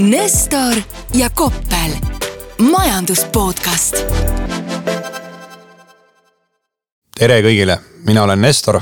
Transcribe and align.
Nestor 0.00 0.74
ja 1.14 1.28
Koppel, 1.30 1.92
majandus 2.72 3.20
podcast. 3.28 3.98
tere 7.18 7.36
kõigile, 7.44 7.76
mina 8.08 8.22
olen 8.24 8.40
Nestor, 8.40 8.78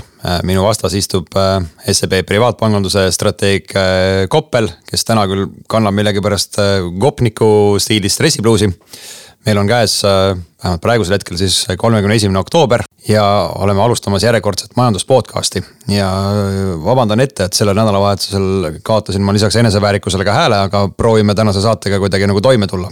minu 0.46 0.62
vastas 0.62 0.94
istub 0.94 1.34
äh, 1.34 1.56
SEB 1.90 2.20
privaatpanganduse 2.28 3.08
strateeg 3.10 3.74
äh, 3.74 4.28
Koppel, 4.30 4.70
kes 4.86 5.02
täna 5.08 5.26
küll 5.26 5.48
kannab 5.66 5.98
millegipärast 5.98 6.60
äh, 6.62 6.86
gopniku 7.02 7.50
stiilis 7.82 8.14
stressipluusi. 8.14 8.70
Meil 9.46 9.58
on 9.58 9.68
käes 9.68 10.00
vähemalt 10.02 10.82
praegusel 10.82 11.14
hetkel 11.14 11.38
siis 11.40 11.66
kolmekümne 11.78 12.16
esimene 12.18 12.38
oktoober 12.38 12.82
ja 13.08 13.24
oleme 13.54 13.82
alustamas 13.82 14.22
järjekordset 14.22 14.76
majandus 14.76 15.04
podcast'i. 15.04 15.62
ja 15.88 16.08
vabandan 16.84 17.20
ette, 17.20 17.44
et 17.44 17.52
sellel 17.52 17.76
nädalavahetusel 17.78 18.80
kaotasin 18.82 19.22
ma 19.22 19.32
lisaks 19.32 19.56
eneseväärikusele 19.56 20.24
ka 20.24 20.34
hääle, 20.34 20.58
aga 20.68 20.88
proovime 20.96 21.34
tänase 21.34 21.62
saatega 21.62 21.98
kuidagi 21.98 22.26
nagu 22.26 22.40
toime 22.40 22.66
tulla. 22.66 22.90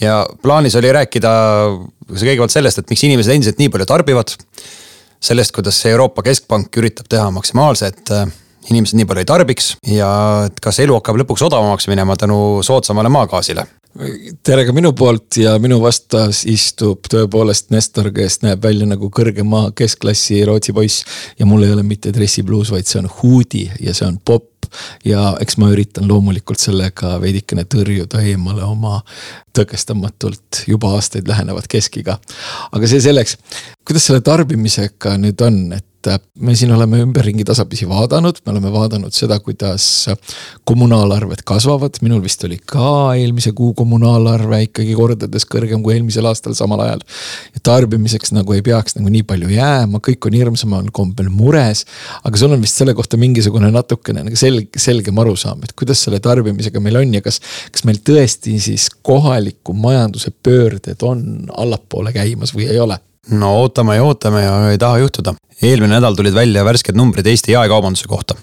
ja 0.00 0.26
plaanis 0.42 0.76
oli 0.76 0.92
rääkida 0.92 1.30
kõigepealt 2.10 2.52
sellest, 2.52 2.78
et 2.78 2.90
miks 2.90 3.04
inimesed 3.04 3.34
endiselt 3.34 3.58
nii 3.58 3.68
palju 3.68 3.86
tarbivad. 3.86 4.34
sellest, 5.20 5.54
kuidas 5.54 5.86
Euroopa 5.86 6.22
Keskpank 6.22 6.76
üritab 6.76 7.08
teha 7.08 7.30
maksimaalse, 7.30 7.86
et 7.86 8.10
äh, 8.10 8.28
inimesed 8.70 8.98
nii 8.98 9.06
palju 9.06 9.24
ei 9.24 9.32
tarbiks 9.32 9.76
ja 9.86 10.10
et 10.46 10.60
kas 10.60 10.78
elu 10.80 10.94
hakkab 10.98 11.22
lõpuks 11.22 11.46
odavamaks 11.46 11.88
minema 11.88 12.16
tänu 12.16 12.62
soodsamale 12.62 13.08
maagaasile 13.08 13.66
tere 14.44 14.64
ka 14.68 14.72
minu 14.76 14.92
poolt 14.96 15.38
ja 15.40 15.54
minu 15.62 15.78
vastas 15.82 16.42
istub 16.48 17.08
tõepoolest 17.10 17.72
Nestor, 17.74 18.10
kes 18.14 18.42
näeb 18.44 18.62
välja 18.62 18.86
nagu 18.86 19.08
kõrge 19.14 19.44
maa 19.46 19.72
keskklassi 19.76 20.44
Rootsi 20.46 20.74
poiss. 20.76 21.04
ja 21.38 21.46
mul 21.46 21.64
ei 21.64 21.72
ole 21.72 21.82
mitte 21.82 22.12
dressipluus, 22.12 22.70
vaid 22.70 22.86
see 22.86 23.00
on 23.00 23.10
huudi 23.22 23.64
ja 23.80 23.94
see 23.94 24.06
on 24.06 24.18
popp. 24.18 24.68
ja 25.04 25.32
eks 25.40 25.56
ma 25.56 25.70
üritan 25.72 26.08
loomulikult 26.08 26.60
sellega 26.60 27.16
veidikene 27.20 27.64
tõrjuda 27.64 28.20
eemale 28.20 28.62
oma 28.62 29.00
tõkestamatult 29.56 30.64
juba 30.68 30.92
aastaid 30.94 31.28
lähenevat 31.28 31.66
keskiga. 31.68 32.18
aga 32.72 32.86
see 32.86 33.00
selleks, 33.00 33.38
kuidas 33.84 34.06
selle 34.06 34.20
tarbimisega 34.20 35.16
nüüd 35.16 35.40
on, 35.40 35.72
et 35.72 35.86
et 36.16 36.24
me 36.40 36.54
siin 36.58 36.72
oleme 36.74 37.00
ümberringi 37.02 37.44
tasapisi 37.46 37.88
vaadanud, 37.88 38.40
me 38.44 38.52
oleme 38.52 38.70
vaadanud 38.72 39.14
seda, 39.14 39.38
kuidas 39.44 40.08
kommunaalarved 40.68 41.42
kasvavad, 41.48 41.98
minul 42.04 42.22
vist 42.24 42.44
oli 42.46 42.58
ka 42.58 43.14
eelmise 43.18 43.52
kuu 43.56 43.72
kommunaalarve 43.78 44.60
ikkagi 44.68 44.94
kordades 44.98 45.46
kõrgem 45.48 45.82
kui 45.84 45.96
eelmisel 45.96 46.28
aastal 46.30 46.56
samal 46.58 46.82
ajal. 46.84 47.02
ja 47.54 47.64
tarbimiseks 47.70 48.32
nagu 48.36 48.56
ei 48.56 48.62
peaks 48.66 48.98
nagu 48.98 49.12
nii 49.12 49.24
palju 49.28 49.50
jääma, 49.52 50.02
kõik 50.04 50.28
on 50.30 50.38
hirmsamal 50.38 50.92
kombel 50.92 51.32
mures. 51.32 51.84
aga 52.22 52.40
sul 52.40 52.54
on 52.54 52.62
vist 52.62 52.80
selle 52.80 52.94
kohta 52.98 53.20
mingisugune 53.20 53.72
natukene 53.74 54.24
nagu 54.26 54.36
selge, 54.36 54.80
selgem 54.80 55.18
arusaam, 55.18 55.62
et 55.64 55.74
kuidas 55.78 56.04
selle 56.04 56.20
tarbimisega 56.24 56.80
meil 56.84 57.00
on 57.02 57.18
ja 57.18 57.24
kas, 57.24 57.40
kas 57.72 57.84
meil 57.88 58.00
tõesti 58.04 58.58
siis 58.62 58.88
kohaliku 59.02 59.74
majanduse 59.76 60.32
pöörded 60.42 61.02
on 61.02 61.50
allapoole 61.56 62.12
käimas 62.12 62.54
või 62.56 62.70
ei 62.70 62.80
ole? 62.80 62.98
No 63.30 63.54
ootame 63.62 63.96
ja 63.96 64.04
ootame 64.04 64.42
ja 64.42 64.70
ei 64.70 64.78
taha 64.78 64.98
juhtuda. 64.98 65.34
eelmine 65.62 65.94
nädal 65.94 66.14
tulid 66.14 66.34
välja 66.34 66.64
värsked 66.64 66.96
numbrid 66.96 67.26
Eesti 67.26 67.52
jaekaubanduse 67.52 68.08
kohta. 68.08 68.34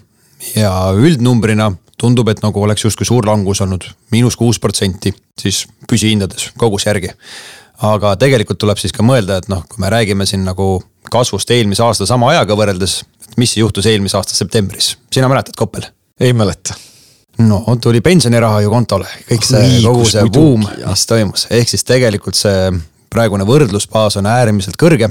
ja 0.56 0.72
üldnumbrina 0.94 1.72
tundub, 1.98 2.30
et 2.30 2.42
nagu 2.44 2.64
oleks 2.64 2.84
justkui 2.84 3.06
suur 3.08 3.26
langus 3.28 3.62
olnud, 3.62 3.86
miinus 4.12 4.36
kuus 4.36 4.60
protsenti, 4.60 5.14
siis 5.40 5.66
püsihindades 5.90 6.52
kogus 6.58 6.86
järgi. 6.86 7.14
aga 7.82 8.16
tegelikult 8.16 8.60
tuleb 8.60 8.80
siis 8.80 8.94
ka 8.96 9.04
mõelda, 9.04 9.38
et 9.38 9.50
noh, 9.52 9.66
kui 9.68 9.82
me 9.84 9.90
räägime 9.92 10.26
siin 10.26 10.46
nagu 10.46 10.84
kasvust 11.12 11.52
eelmise 11.52 11.84
aasta 11.84 12.06
sama 12.06 12.30
ajaga 12.32 12.56
võrreldes, 12.56 13.04
et 13.28 13.38
mis 13.38 13.58
juhtus 13.58 13.86
eelmise 13.86 14.18
aasta 14.18 14.36
septembris, 14.36 14.96
sina 15.14 15.30
mäletad, 15.32 15.56
Koppel? 15.56 15.88
ei 16.20 16.34
mäleta 16.34 16.76
no 17.44 17.64
tuli 17.82 18.02
pensioniraha 18.02 18.62
ju 18.64 18.70
kontole, 18.72 19.08
kõik 19.30 19.44
see, 19.44 19.80
kogu 19.84 20.06
see 20.08 20.24
buum, 20.32 20.64
mis 20.86 21.08
toimus, 21.08 21.48
ehk 21.52 21.72
siis 21.72 21.84
tegelikult 21.84 22.38
see 22.40 22.70
praegune 23.12 23.48
võrdlusbaas 23.48 24.20
on 24.20 24.30
äärmiselt 24.30 24.78
kõrge. 24.82 25.10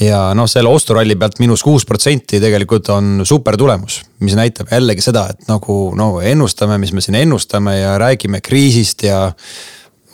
ja 0.00 0.18
noh, 0.34 0.48
selle 0.50 0.68
osturalli 0.68 1.14
pealt 1.16 1.38
miinus 1.38 1.62
kuus 1.62 1.84
protsenti 1.86 2.40
tegelikult 2.42 2.88
on 2.90 3.22
super 3.24 3.56
tulemus, 3.56 4.02
mis 4.20 4.34
näitab 4.34 4.72
jällegi 4.72 5.04
seda, 5.04 5.28
et 5.30 5.48
nagu 5.48 5.94
no 5.96 6.20
ennustame, 6.20 6.78
mis 6.78 6.92
me 6.92 7.00
siin 7.00 7.20
ennustame 7.22 7.78
ja 7.78 7.98
räägime 7.98 8.40
kriisist 8.40 9.06
ja 9.06 9.32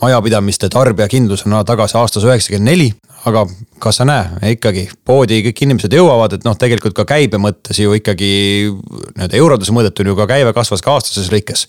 majapidamiste 0.03 0.69
tarbijakindlus 0.69 1.47
on 1.47 1.57
tagasi 1.67 1.97
aastas 1.99 2.25
üheksakümmend 2.25 2.71
neli, 2.71 2.89
aga 3.29 3.45
kas 3.83 4.01
sa 4.01 4.07
näe, 4.09 4.53
ikkagi 4.55 4.87
poodi 5.05 5.41
kõik 5.45 5.65
inimesed 5.67 5.93
jõuavad, 5.95 6.37
et 6.37 6.47
noh, 6.47 6.57
tegelikult 6.59 6.97
ka 6.97 7.05
käibe 7.09 7.41
mõttes 7.43 7.81
ju 7.81 7.93
ikkagi 7.97 8.31
nii-öelda 8.71 9.37
eurodes 9.37 9.73
mõõdetuna 9.77 10.13
ju 10.13 10.19
ka 10.19 10.29
käive 10.31 10.55
kasvas 10.57 10.85
ka 10.85 10.95
aastases 10.97 11.29
lõikes 11.33 11.67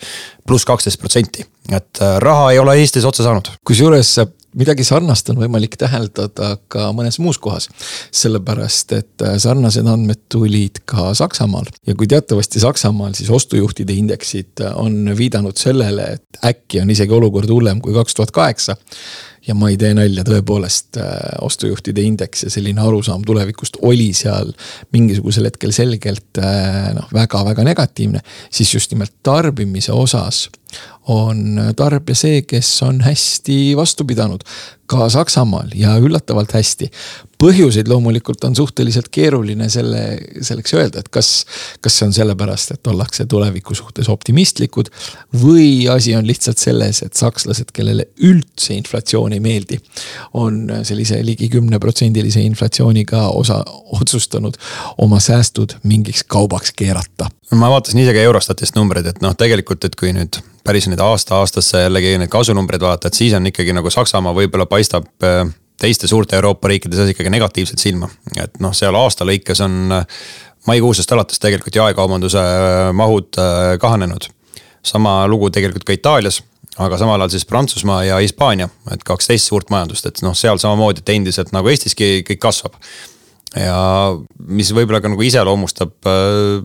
pluss 0.48 0.68
kaksteist 0.68 1.02
protsenti, 1.02 1.46
et 1.72 2.04
äh, 2.04 2.18
raha 2.24 2.52
ei 2.54 2.62
ole 2.62 2.78
Eestis 2.80 3.08
otsa 3.08 3.28
saanud. 3.28 3.52
kusjuures 3.68 4.16
midagi 4.58 4.84
sarnast 4.84 5.30
on 5.32 5.40
võimalik 5.42 5.78
täheldada 5.80 6.56
ka 6.72 6.90
mõnes 6.96 7.20
muus 7.24 7.40
kohas. 7.42 7.70
sellepärast, 8.12 8.92
et 8.98 9.24
äh, 9.26 9.38
sarnased 9.40 9.88
andmed 9.88 10.26
tulid 10.32 10.82
ka 10.86 11.14
Saksamaal 11.18 11.70
ja 11.88 11.96
kui 11.96 12.08
teatavasti 12.08 12.60
Saksamaal 12.60 13.16
siis 13.18 13.30
ostujuhtide 13.30 13.94
indeksid 13.94 14.64
äh, 14.64 14.76
on 14.76 15.16
viidanud 15.18 15.58
sellele, 15.58 16.18
et 16.18 16.46
äkki 16.46 16.82
on 16.82 16.90
isegi 16.90 17.14
olukord 17.16 17.50
hullem 17.50 17.82
kui 17.82 17.94
kaks 17.96 18.18
tuhat 18.18 18.32
kaheksa 18.36 18.76
ja 19.48 19.56
ma 19.58 19.72
ei 19.72 19.78
tee 19.80 19.94
nalja, 19.98 20.26
tõepoolest 20.28 21.00
äh, 21.02 21.12
ostujuhtide 21.42 22.04
indeks 22.06 22.46
ja 22.46 22.54
selline 22.54 22.84
arusaam 22.84 23.24
tulevikust 23.28 23.80
oli 23.88 24.12
seal 24.18 24.52
mingisugusel 24.92 25.48
hetkel 25.48 25.72
selgelt 25.76 26.42
noh, 26.96 27.08
väga-väga 27.14 27.64
negatiivne. 27.64 28.20
siis 28.52 28.74
just 28.74 28.92
nimelt 28.92 29.16
tarbimise 29.24 29.96
osas 29.96 30.50
on 31.09 31.74
tarbija 31.76 32.16
see, 32.16 32.42
kes 32.48 32.70
on 32.86 33.02
hästi 33.02 33.74
vastu 33.78 34.06
pidanud 34.06 34.46
ka 34.92 35.09
Saksamaal 35.09 35.72
ja 35.76 35.96
üllatavalt 35.98 36.52
hästi. 36.52 36.92
põhjuseid 37.42 37.88
loomulikult 37.90 38.44
on 38.46 38.54
suhteliselt 38.56 39.08
keeruline 39.09 39.66
selle, 39.74 40.02
selleks 40.46 40.76
öelda, 40.78 41.02
et 41.02 41.08
kas, 41.09 41.30
kas 41.82 41.96
see 41.98 42.06
on 42.06 42.14
sellepärast, 42.14 42.76
et 42.76 42.90
ollakse 42.92 43.26
tuleviku 43.26 43.74
suhtes 43.76 44.09
optimistlikud. 44.14 44.92
või 45.44 45.88
asi 45.90 46.14
on 46.16 46.28
lihtsalt 46.28 46.62
selles, 46.62 47.02
et 47.02 47.18
sakslased, 47.18 47.72
kellele 47.74 48.06
üldse 48.30 48.76
inflatsioon 48.78 49.34
ei 49.34 49.40
meeldi, 49.40 49.80
on 50.34 50.68
sellise 50.84 51.24
ligi 51.26 51.50
kümneprotsendilise 51.50 52.44
inflatsiooniga 52.46 53.28
osa 53.30 53.64
otsustanud 54.02 54.59
oma 54.98 55.20
säästud 55.20 55.80
mingiks 55.84 56.24
kaubaks 56.28 56.76
keerata. 56.76 57.32
ma 57.52 57.70
vaatasin 57.70 58.06
ise 58.06 58.14
ka 58.14 58.20
Eurostatist 58.20 58.76
numbreid, 58.76 59.08
et 59.08 59.22
noh, 59.22 59.34
tegelikult, 59.34 59.86
et 59.86 59.96
kui 59.96 60.14
nüüd 60.14 60.44
päris 60.64 60.88
nüüd 60.90 61.02
aasta-aastasse 61.02 61.86
jällegi 61.86 62.18
neid 62.22 62.32
kasunumbreid 62.32 62.84
vaadata, 62.84 63.10
et 63.10 63.18
siis 63.18 63.34
on 63.38 63.48
ikkagi 63.50 63.74
nagu 63.76 63.90
Saksamaa 63.94 64.34
võib-olla 64.38 64.68
paistab 64.70 65.08
äh, 65.26 65.44
teiste 65.82 66.10
suurte 66.10 66.38
Euroopa 66.38 66.70
riikide 66.70 67.00
seas 67.00 67.14
ikkagi 67.14 67.34
negatiivselt 67.34 67.82
silma. 67.82 68.10
et 68.38 68.60
noh, 68.64 68.74
seal 68.78 68.96
aasta 68.98 69.26
lõikes 69.28 69.64
on 69.66 69.98
äh, 69.98 70.22
maikuusest 70.70 71.12
alates 71.12 71.42
tegelikult 71.42 71.82
jaekaubanduse 71.82 72.42
äh, 72.44 72.92
mahud 72.94 73.42
kahanenud. 73.82 74.30
sama 74.84 75.28
lugu 75.28 75.50
tegelikult 75.50 75.84
ka 75.86 75.94
Itaalias, 75.94 76.42
aga 76.82 76.98
samal 76.98 77.22
ajal 77.22 77.36
siis 77.36 77.46
Prantsusmaa 77.46 78.04
ja 78.04 78.18
Hispaania, 78.18 78.70
et 78.92 79.04
kaks 79.04 79.28
teist 79.28 79.50
suurt 79.50 79.70
majandust, 79.70 80.06
et 80.06 80.22
noh, 80.26 80.34
seal 80.38 80.58
samamoodi, 80.58 81.04
et 81.04 81.10
endiselt 81.10 81.52
nagu 81.54 81.70
Eestiski 81.70 82.24
kõik 82.28 82.42
kasvab 82.42 82.78
ja 83.56 83.78
mis 84.48 84.72
võib-olla 84.76 85.02
ka 85.04 85.12
nagu 85.12 85.26
iseloomustab 85.28 86.10
äh, 86.10 86.62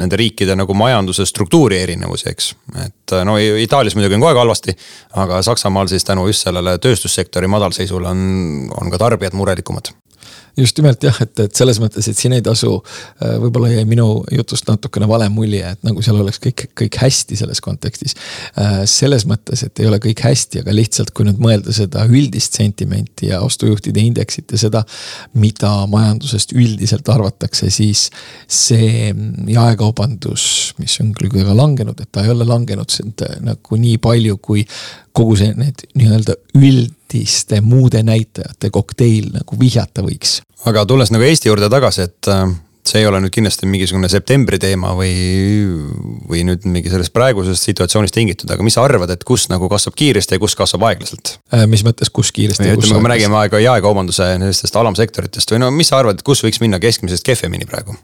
nende 0.00 0.18
riikide 0.18 0.56
nagu 0.58 0.74
majanduse 0.74 1.26
struktuuri 1.30 1.78
erinevusi, 1.82 2.28
eks. 2.30 2.52
et 2.84 3.16
no 3.26 3.36
Itaalias 3.38 3.94
muidugi 3.94 4.18
on 4.18 4.24
kogu 4.24 4.32
aeg 4.32 4.42
halvasti, 4.42 4.74
aga 5.22 5.42
Saksamaal 5.46 5.90
siis 5.92 6.06
tänu 6.06 6.26
just 6.30 6.46
sellele 6.46 6.78
tööstussektori 6.82 7.50
madalseisule 7.50 8.10
on, 8.10 8.24
on 8.80 8.90
ka 8.90 9.00
tarbijad 9.06 9.36
murelikumad 9.38 9.92
just 10.56 10.78
nimelt 10.78 11.02
jah, 11.02 11.16
et, 11.24 11.34
et 11.46 11.56
selles 11.56 11.78
mõttes, 11.82 12.06
et 12.08 12.18
siin 12.18 12.34
ei 12.36 12.42
tasu, 12.44 12.76
äh, 13.22 13.36
võib-olla 13.42 13.72
jäi 13.72 13.84
minu 13.88 14.08
jutust 14.32 14.68
natukene 14.70 15.08
vale 15.10 15.28
mulje, 15.32 15.74
et 15.74 15.86
nagu 15.86 16.02
seal 16.04 16.20
oleks 16.20 16.40
kõik, 16.42 16.66
kõik 16.78 16.98
hästi 17.02 17.38
selles 17.40 17.62
kontekstis. 17.64 18.16
Äh, 18.60 18.82
selles 18.90 19.26
mõttes, 19.30 19.64
et 19.66 19.82
ei 19.82 19.88
ole 19.90 20.00
kõik 20.02 20.24
hästi, 20.24 20.62
aga 20.64 20.74
lihtsalt 20.76 21.14
kui 21.14 21.26
nüüd 21.28 21.42
mõelda 21.42 21.74
seda 21.74 22.06
üldist 22.10 22.58
sentimenti 22.58 23.30
ja 23.32 23.42
ostujuhtide 23.44 24.02
indeksit 24.04 24.54
ja 24.54 24.60
seda, 24.66 24.84
mida 25.38 25.72
majandusest 25.90 26.54
üldiselt 26.56 27.08
arvatakse, 27.10 27.70
siis 27.74 28.08
see 28.50 29.10
jaekaubandus, 29.50 30.74
mis 30.78 30.98
on 31.02 31.14
küll 31.16 31.32
väga 31.34 31.56
langenud, 31.58 31.98
et 32.00 32.10
ta 32.14 32.24
ei 32.24 32.32
ole 32.34 32.46
langenud 32.48 32.92
nagu 33.44 33.80
nii 33.80 33.98
palju, 34.02 34.38
kui 34.42 34.64
kogu 35.14 35.36
see, 35.38 35.54
need 35.58 35.86
nii-öelda 35.94 36.36
üldiste 37.14 37.60
muude 37.62 38.02
näitajate 38.02 38.70
kokteil 38.70 39.30
nagu 39.34 39.58
vihjata 39.58 40.02
võiks. 40.02 40.42
aga 40.66 40.84
tulles 40.86 41.12
nagu 41.12 41.24
Eesti 41.24 41.48
juurde 41.48 41.68
tagasi, 41.70 42.02
et 42.08 42.28
äh, 42.28 42.48
see 42.84 43.00
ei 43.00 43.06
ole 43.06 43.20
nüüd 43.22 43.32
kindlasti 43.32 43.66
mingisugune 43.70 44.08
septembri 44.08 44.58
teema 44.58 44.94
või, 44.96 45.12
või 46.28 46.42
nüüd 46.48 46.66
mingi 46.66 46.90
sellest 46.90 47.12
praegusest 47.14 47.68
situatsioonist 47.70 48.14
tingitud, 48.14 48.50
aga 48.50 48.64
mis 48.64 48.74
sa 48.74 48.84
arvad, 48.84 49.10
et 49.14 49.24
kus 49.24 49.46
nagu 49.52 49.68
kasvab 49.68 49.94
kiiresti 49.96 50.36
ja 50.36 50.42
kus 50.42 50.56
kasvab 50.58 50.88
aeglaselt? 50.90 51.38
Äh, 51.54 51.66
mis 51.70 51.84
mõttes, 51.86 52.10
kus 52.10 52.32
kiiresti? 52.34 52.72
ütleme, 52.74 52.98
kui 52.98 53.06
me 53.06 53.14
räägime 53.14 53.38
aega 53.44 53.62
jaekaubanduse 53.62 54.34
sellistest 54.34 54.82
alamsektoritest 54.82 55.54
või 55.54 55.62
no 55.62 55.70
mis 55.74 55.92
sa 55.92 56.02
arvad, 56.02 56.18
et 56.18 56.26
kus 56.26 56.42
võiks 56.44 56.60
minna 56.64 56.82
keskmisest 56.82 57.26
kehvemini 57.26 57.68
praegu? 57.70 57.96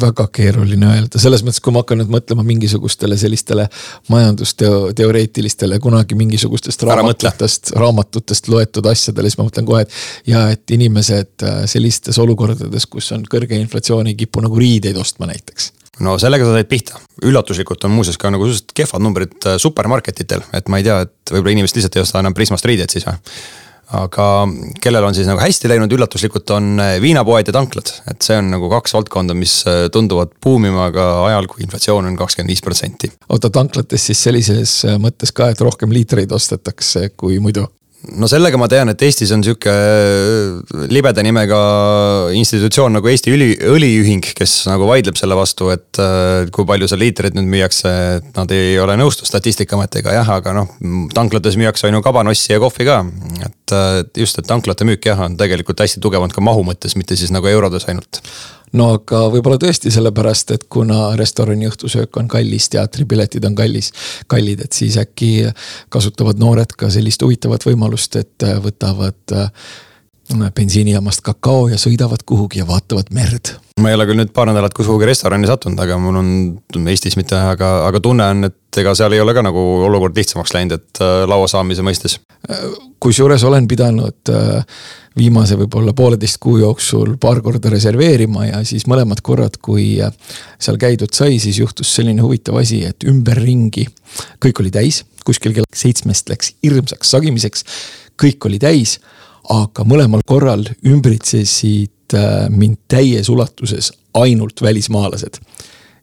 Väga 0.00 0.26
keeruline 0.32 0.88
öelda, 0.88 1.20
selles 1.20 1.42
mõttes, 1.44 1.60
kui 1.60 1.74
ma 1.74 1.82
hakkan 1.82 2.00
nüüd 2.00 2.12
mõtlema 2.12 2.44
mingisugustele 2.46 3.18
sellistele 3.20 3.66
majandusteoreetilistele 4.12 5.78
kunagi 5.84 6.16
mingisugustest 6.16 6.84
raamatutest, 6.88 7.74
raamatutest 7.76 8.48
loetud 8.48 8.88
asjadele, 8.88 9.28
siis 9.28 9.40
ma 9.40 9.48
mõtlen 9.48 9.68
kohe, 9.68 9.84
et. 9.84 9.98
ja 10.30 10.46
et 10.54 10.76
inimesed 10.76 11.44
äh, 11.44 11.60
sellistes 11.70 12.18
olukordades, 12.22 12.88
kus 12.88 13.12
on 13.16 13.26
kõrge 13.28 13.58
inflatsioon, 13.60 14.08
ei 14.08 14.16
kipu 14.18 14.40
nagu 14.44 14.58
riideid 14.60 14.96
ostma 15.00 15.28
näiteks. 15.30 15.74
No 16.00 16.16
sellega 16.16 16.46
sa 16.48 16.56
said 16.56 16.68
pihta, 16.70 16.96
üllatuslikult 17.28 17.84
on 17.84 17.92
muuseas 17.92 18.16
ka 18.16 18.30
nagu 18.32 18.46
suhteliselt 18.46 18.72
kehvad 18.76 19.04
numbrid 19.04 19.36
äh, 19.44 19.60
supermarketitel, 19.60 20.46
et 20.56 20.72
ma 20.72 20.80
ei 20.80 20.88
tea, 20.88 21.02
et 21.04 21.34
võib-olla 21.34 21.58
inimesed 21.58 21.76
lihtsalt 21.76 22.00
ei 22.00 22.06
osta 22.06 22.24
enam 22.24 22.36
Prismast 22.36 22.64
riideid 22.64 22.96
siis 22.96 23.04
või 23.04 23.20
aga 23.96 24.26
kellel 24.82 25.06
on 25.08 25.16
siis 25.16 25.28
nagu 25.28 25.40
hästi 25.42 25.70
läinud 25.70 25.92
üllatuslikult, 25.94 26.50
on 26.54 26.82
äh, 26.82 26.94
viinapoed 27.02 27.50
ja 27.50 27.54
tanklad, 27.54 27.90
et 28.10 28.22
see 28.22 28.38
on 28.38 28.52
nagu 28.54 28.70
kaks 28.70 28.94
valdkonda, 28.96 29.34
mis 29.38 29.60
äh, 29.70 29.88
tunduvad 29.92 30.36
buumima 30.42 30.90
ka 30.94 31.08
ajal, 31.26 31.50
kui 31.50 31.64
inflatsioon 31.66 32.10
on 32.10 32.18
kakskümmend 32.20 32.54
viis 32.54 32.62
protsenti. 32.64 33.10
oota, 33.28 33.50
tanklates 33.50 34.06
siis 34.10 34.22
sellises 34.28 34.76
äh, 34.86 34.98
mõttes 35.02 35.34
ka, 35.34 35.50
et 35.50 35.60
rohkem 35.64 35.92
liitreid 35.94 36.32
ostetakse 36.36 37.10
kui 37.16 37.40
muidu? 37.42 37.66
No 38.16 38.28
sellega 38.30 38.58
ma 38.60 38.68
tean, 38.70 38.90
et 38.92 39.02
Eestis 39.04 39.32
on 39.34 39.42
sihuke 39.44 39.72
libeda 40.90 41.22
nimega 41.24 41.60
institutsioon 42.36 42.96
nagu 42.96 43.10
Eesti 43.10 43.34
Õli, 43.34 43.50
Õliühing, 43.70 44.30
kes 44.36 44.54
nagu 44.70 44.88
vaidleb 44.88 45.18
selle 45.20 45.36
vastu, 45.38 45.68
et 45.74 46.00
kui 46.54 46.68
palju 46.68 46.88
seal 46.90 47.02
liitreid 47.04 47.36
nüüd 47.36 47.50
müüakse, 47.52 47.92
et 48.20 48.30
nad 48.38 48.54
ei 48.56 48.78
ole 48.80 48.96
nõustu 49.00 49.28
statistikaametiga 49.28 50.14
jah, 50.16 50.32
aga 50.38 50.54
noh, 50.56 50.72
tanklates 51.16 51.58
müüakse 51.60 51.88
on 51.90 51.98
ju 51.98 52.04
kabanossi 52.06 52.54
ja 52.54 52.62
kohvi 52.62 52.88
ka. 52.88 53.02
et 53.46 54.16
just, 54.16 54.40
et 54.40 54.48
tanklate 54.48 54.88
müük 54.88 55.10
jah, 55.10 55.26
on 55.26 55.36
tegelikult 55.40 55.84
hästi 55.84 56.02
tugev 56.02 56.24
olnud 56.24 56.36
ka 56.36 56.44
mahu 56.44 56.64
mõttes, 56.66 56.96
mitte 56.98 57.18
siis 57.20 57.34
nagu 57.34 57.50
eurodes 57.52 57.88
ainult 57.92 58.22
no 58.78 58.88
aga 58.96 59.24
võib-olla 59.32 59.58
tõesti 59.60 59.92
sellepärast, 59.92 60.54
et 60.56 60.66
kuna 60.72 61.10
restorani 61.18 61.68
õhtusöök 61.70 62.20
on 62.20 62.28
kallis, 62.30 62.68
teatripiletid 62.72 63.44
on 63.48 63.56
kallis, 63.58 63.92
kallid, 64.30 64.64
et 64.66 64.76
siis 64.76 64.98
äkki 65.00 65.50
kasutavad 65.88 66.40
noored 66.42 66.76
ka 66.78 66.90
sellist 66.92 67.22
huvitavat 67.26 67.66
võimalust, 67.66 68.20
et 68.20 68.48
võtavad 68.62 69.38
bensiinijaamast 70.54 71.24
kakao 71.26 71.68
ja 71.68 71.78
sõidavad 71.80 72.22
kuhugi 72.26 72.60
ja 72.60 72.66
vaatavad 72.68 73.10
merd. 73.14 73.56
ma 73.80 73.90
ei 73.90 73.96
ole 73.96 74.06
küll 74.06 74.20
nüüd 74.20 74.32
paar 74.36 74.50
nädalat 74.50 74.74
kuhugi 74.76 75.08
restorani 75.08 75.48
sattunud, 75.48 75.80
aga 75.80 75.96
mul 75.98 76.18
on 76.20 76.88
Eestis 76.92 77.16
mitte, 77.16 77.36
aga, 77.36 77.86
aga 77.86 78.00
tunne 78.00 78.26
on, 78.28 78.44
et 78.50 78.80
ega 78.82 78.94
seal 78.94 79.16
ei 79.16 79.20
ole 79.22 79.34
ka 79.34 79.42
nagu 79.42 79.60
olukord 79.86 80.16
lihtsamaks 80.16 80.54
läinud, 80.54 80.76
et 80.76 81.02
äh, 81.02 81.22
laua 81.28 81.48
saamise 81.50 81.82
mõistes. 81.86 82.18
kusjuures 83.00 83.44
olen 83.44 83.68
pidanud 83.68 84.32
äh, 84.32 84.64
viimase 85.18 85.56
võib-olla 85.58 85.94
pooleteist 85.96 86.38
kuu 86.40 86.58
jooksul 86.60 87.16
paar 87.20 87.40
korda 87.42 87.72
reserveerima 87.72 88.46
ja 88.46 88.64
siis 88.64 88.86
mõlemad 88.90 89.22
korrad, 89.22 89.56
kui 89.62 89.96
äh, 90.02 90.12
seal 90.58 90.78
käidud 90.80 91.14
sai, 91.16 91.38
siis 91.42 91.58
juhtus 91.58 91.94
selline 91.96 92.22
huvitav 92.22 92.60
asi, 92.60 92.84
et 92.86 93.08
ümberringi 93.08 93.88
kõik 94.44 94.60
oli 94.62 94.74
täis, 94.74 95.04
kuskil 95.24 95.56
kell 95.56 95.68
seitsmest 95.74 96.28
läks 96.30 96.54
hirmsaks 96.62 97.16
sagimiseks, 97.16 97.64
kõik 98.20 98.46
oli 98.46 98.60
täis 98.62 98.98
aga 99.50 99.84
mõlemal 99.88 100.22
korral 100.26 100.64
ümbritsesid 100.86 102.14
äh, 102.16 102.46
mind 102.52 102.78
täies 102.90 103.30
ulatuses 103.32 103.92
ainult 104.14 104.62
välismaalased. 104.62 105.40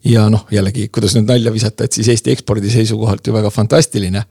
ja 0.07 0.29
noh, 0.31 0.45
jällegi, 0.51 0.87
kuidas 0.93 1.15
nüüd 1.17 1.27
nalja 1.27 1.51
visata, 1.51 1.87
et 1.87 1.95
siis 1.95 2.07
Eesti 2.13 2.31
ekspordi 2.31 2.71
seisukohalt 2.71 3.27
ju 3.27 3.33
väga 3.33 3.51
fantastiline. 3.51 4.23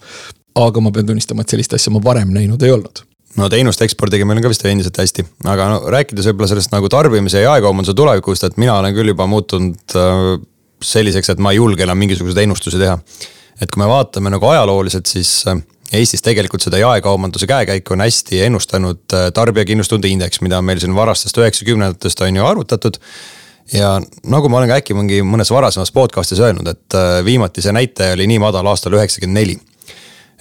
aga 0.57 0.81
ma 0.81 0.91
pean 0.91 1.07
tunnistama, 1.07 1.43
et 1.43 1.53
sellist 1.53 1.75
asja 1.77 1.93
ma 1.93 2.01
varem 2.05 2.33
näinud 2.33 2.63
ei 2.63 2.73
olnud 2.73 3.05
no 3.37 3.49
teenuste 3.53 3.85
ekspordiga 3.85 4.25
meil 4.25 4.41
on 4.41 4.47
ka 4.47 4.53
vist 4.53 4.65
endiselt 4.65 4.99
hästi, 5.01 5.25
aga 5.53 5.69
no 5.69 5.81
rääkides 5.93 6.31
võib-olla 6.31 6.49
sellest 6.53 6.73
nagu 6.73 6.89
tarbimise 6.93 7.43
ja 7.43 7.53
jaekaubanduse 7.53 7.95
tulevikust, 7.97 8.47
et 8.49 8.61
mina 8.61 8.79
olen 8.81 8.95
küll 8.97 9.13
juba 9.13 9.27
muutunud 9.29 9.97
äh, 9.97 10.37
selliseks, 10.83 11.33
et 11.33 11.43
ma 11.43 11.53
ei 11.53 11.61
julge 11.61 11.85
enam 11.85 11.99
mingisuguseid 12.01 12.45
ennustusi 12.45 12.81
teha. 12.81 12.99
et 13.61 13.71
kui 13.73 13.81
me 13.81 13.89
vaatame 13.89 14.33
nagu 14.33 14.49
ajalooliselt, 14.49 15.09
siis 15.09 15.31
äh, 15.49 15.61
Eestis 15.95 16.25
tegelikult 16.25 16.65
seda 16.67 16.81
jaekaubanduse 16.83 17.47
käekäiku 17.47 17.95
on 17.95 18.03
hästi 18.03 18.43
ennustanud 18.49 19.15
äh, 19.15 19.29
tarbijakindlustunde 19.35 20.11
indeks, 20.11 20.41
mida 20.43 20.59
on 20.59 20.67
meil 20.67 20.83
siin 20.83 20.95
varastest 20.97 21.39
üheksakümnendatest 21.39 22.21
on 22.27 22.37
ju 22.37 22.47
arvutatud. 22.47 22.99
ja 23.73 24.01
nagu 24.27 24.49
ma 24.49 24.59
olen 24.59 24.71
ka 24.71 24.81
äkki 24.81 24.95
mingi 24.95 25.23
mõnes 25.27 25.51
varasemas 25.51 25.91
podcast'is 25.95 26.43
öelnud, 26.43 26.67
et 26.71 26.95
äh, 26.99 27.23
viimati 27.25 27.63
see 27.63 27.75
näitaja 27.75 28.19
oli 28.19 28.27
nii 28.27 28.43
madal 28.43 28.67
aastal 28.67 28.99
üheksakümmend 28.99 29.39
neli 29.39 29.59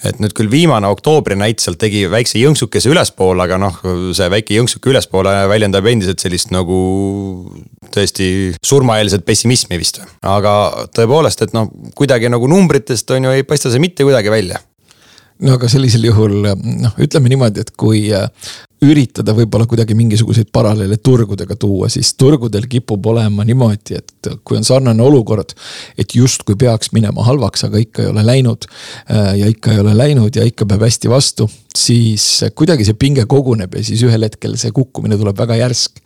et 0.03 0.19
nüüd 0.19 0.33
küll 0.35 0.49
viimane 0.51 0.89
oktoobri 0.91 1.37
näit 1.39 1.61
sealt 1.63 1.79
tegi 1.81 2.03
väikse 2.11 2.39
jõnksukese 2.41 2.89
ülespoole, 2.91 3.45
aga 3.45 3.57
noh, 3.61 3.77
see 4.17 4.27
väike 4.29 4.57
jõnksuke 4.57 4.91
ülespoole 4.91 5.33
väljendab 5.49 5.87
endiselt 5.89 6.21
sellist 6.21 6.51
nagu 6.53 6.77
tõesti 7.95 8.27
surmaeelset 8.65 9.25
pessimismi 9.25 9.79
vist. 9.79 10.01
aga 10.21 10.87
tõepoolest, 10.95 11.45
et 11.45 11.55
noh, 11.55 11.69
kuidagi 11.95 12.29
nagu 12.29 12.49
numbritest 12.51 13.11
on 13.15 13.29
ju, 13.29 13.35
ei 13.37 13.47
paista 13.47 13.71
see 13.71 13.81
mitte 13.81 14.05
kuidagi 14.05 14.33
välja 14.33 14.59
no 15.43 15.57
aga 15.57 15.67
sellisel 15.71 16.07
juhul 16.07 16.37
noh, 16.45 16.95
ütleme 17.01 17.31
niimoodi, 17.31 17.65
et 17.65 17.73
kui 17.79 18.05
äh, 18.15 18.29
üritada 18.85 19.33
võib-olla 19.35 19.65
kuidagi 19.69 19.95
mingisuguseid 19.97 20.49
paralleele 20.53 20.97
turgudega 21.03 21.57
tuua, 21.59 21.89
siis 21.91 22.13
turgudel 22.19 22.67
kipub 22.71 23.05
olema 23.11 23.45
niimoodi, 23.47 23.99
et 23.99 24.29
kui 24.47 24.59
on 24.59 24.67
sarnane 24.67 25.03
olukord. 25.03 25.55
et 25.97 26.15
justkui 26.15 26.55
peaks 26.55 26.91
minema 26.95 27.23
halvaks, 27.23 27.65
aga 27.67 27.81
ikka 27.81 28.03
ei 28.03 28.09
ole 28.13 28.25
läinud. 28.25 28.67
Äh, 29.11 29.35
ja 29.41 29.51
ikka 29.51 29.73
ei 29.73 29.79
ole 29.83 29.97
läinud 29.97 30.35
ja 30.35 30.45
ikka 30.45 30.65
peab 30.65 30.87
hästi 30.87 31.11
vastu, 31.11 31.49
siis 31.75 32.45
kuidagi 32.55 32.85
see 32.85 32.97
pinge 32.99 33.25
koguneb 33.25 33.75
ja 33.75 33.83
siis 33.83 34.03
ühel 34.07 34.27
hetkel 34.27 34.55
see 34.59 34.71
kukkumine 34.75 35.17
tuleb 35.17 35.37
väga 35.37 35.59
järsk. 35.65 35.99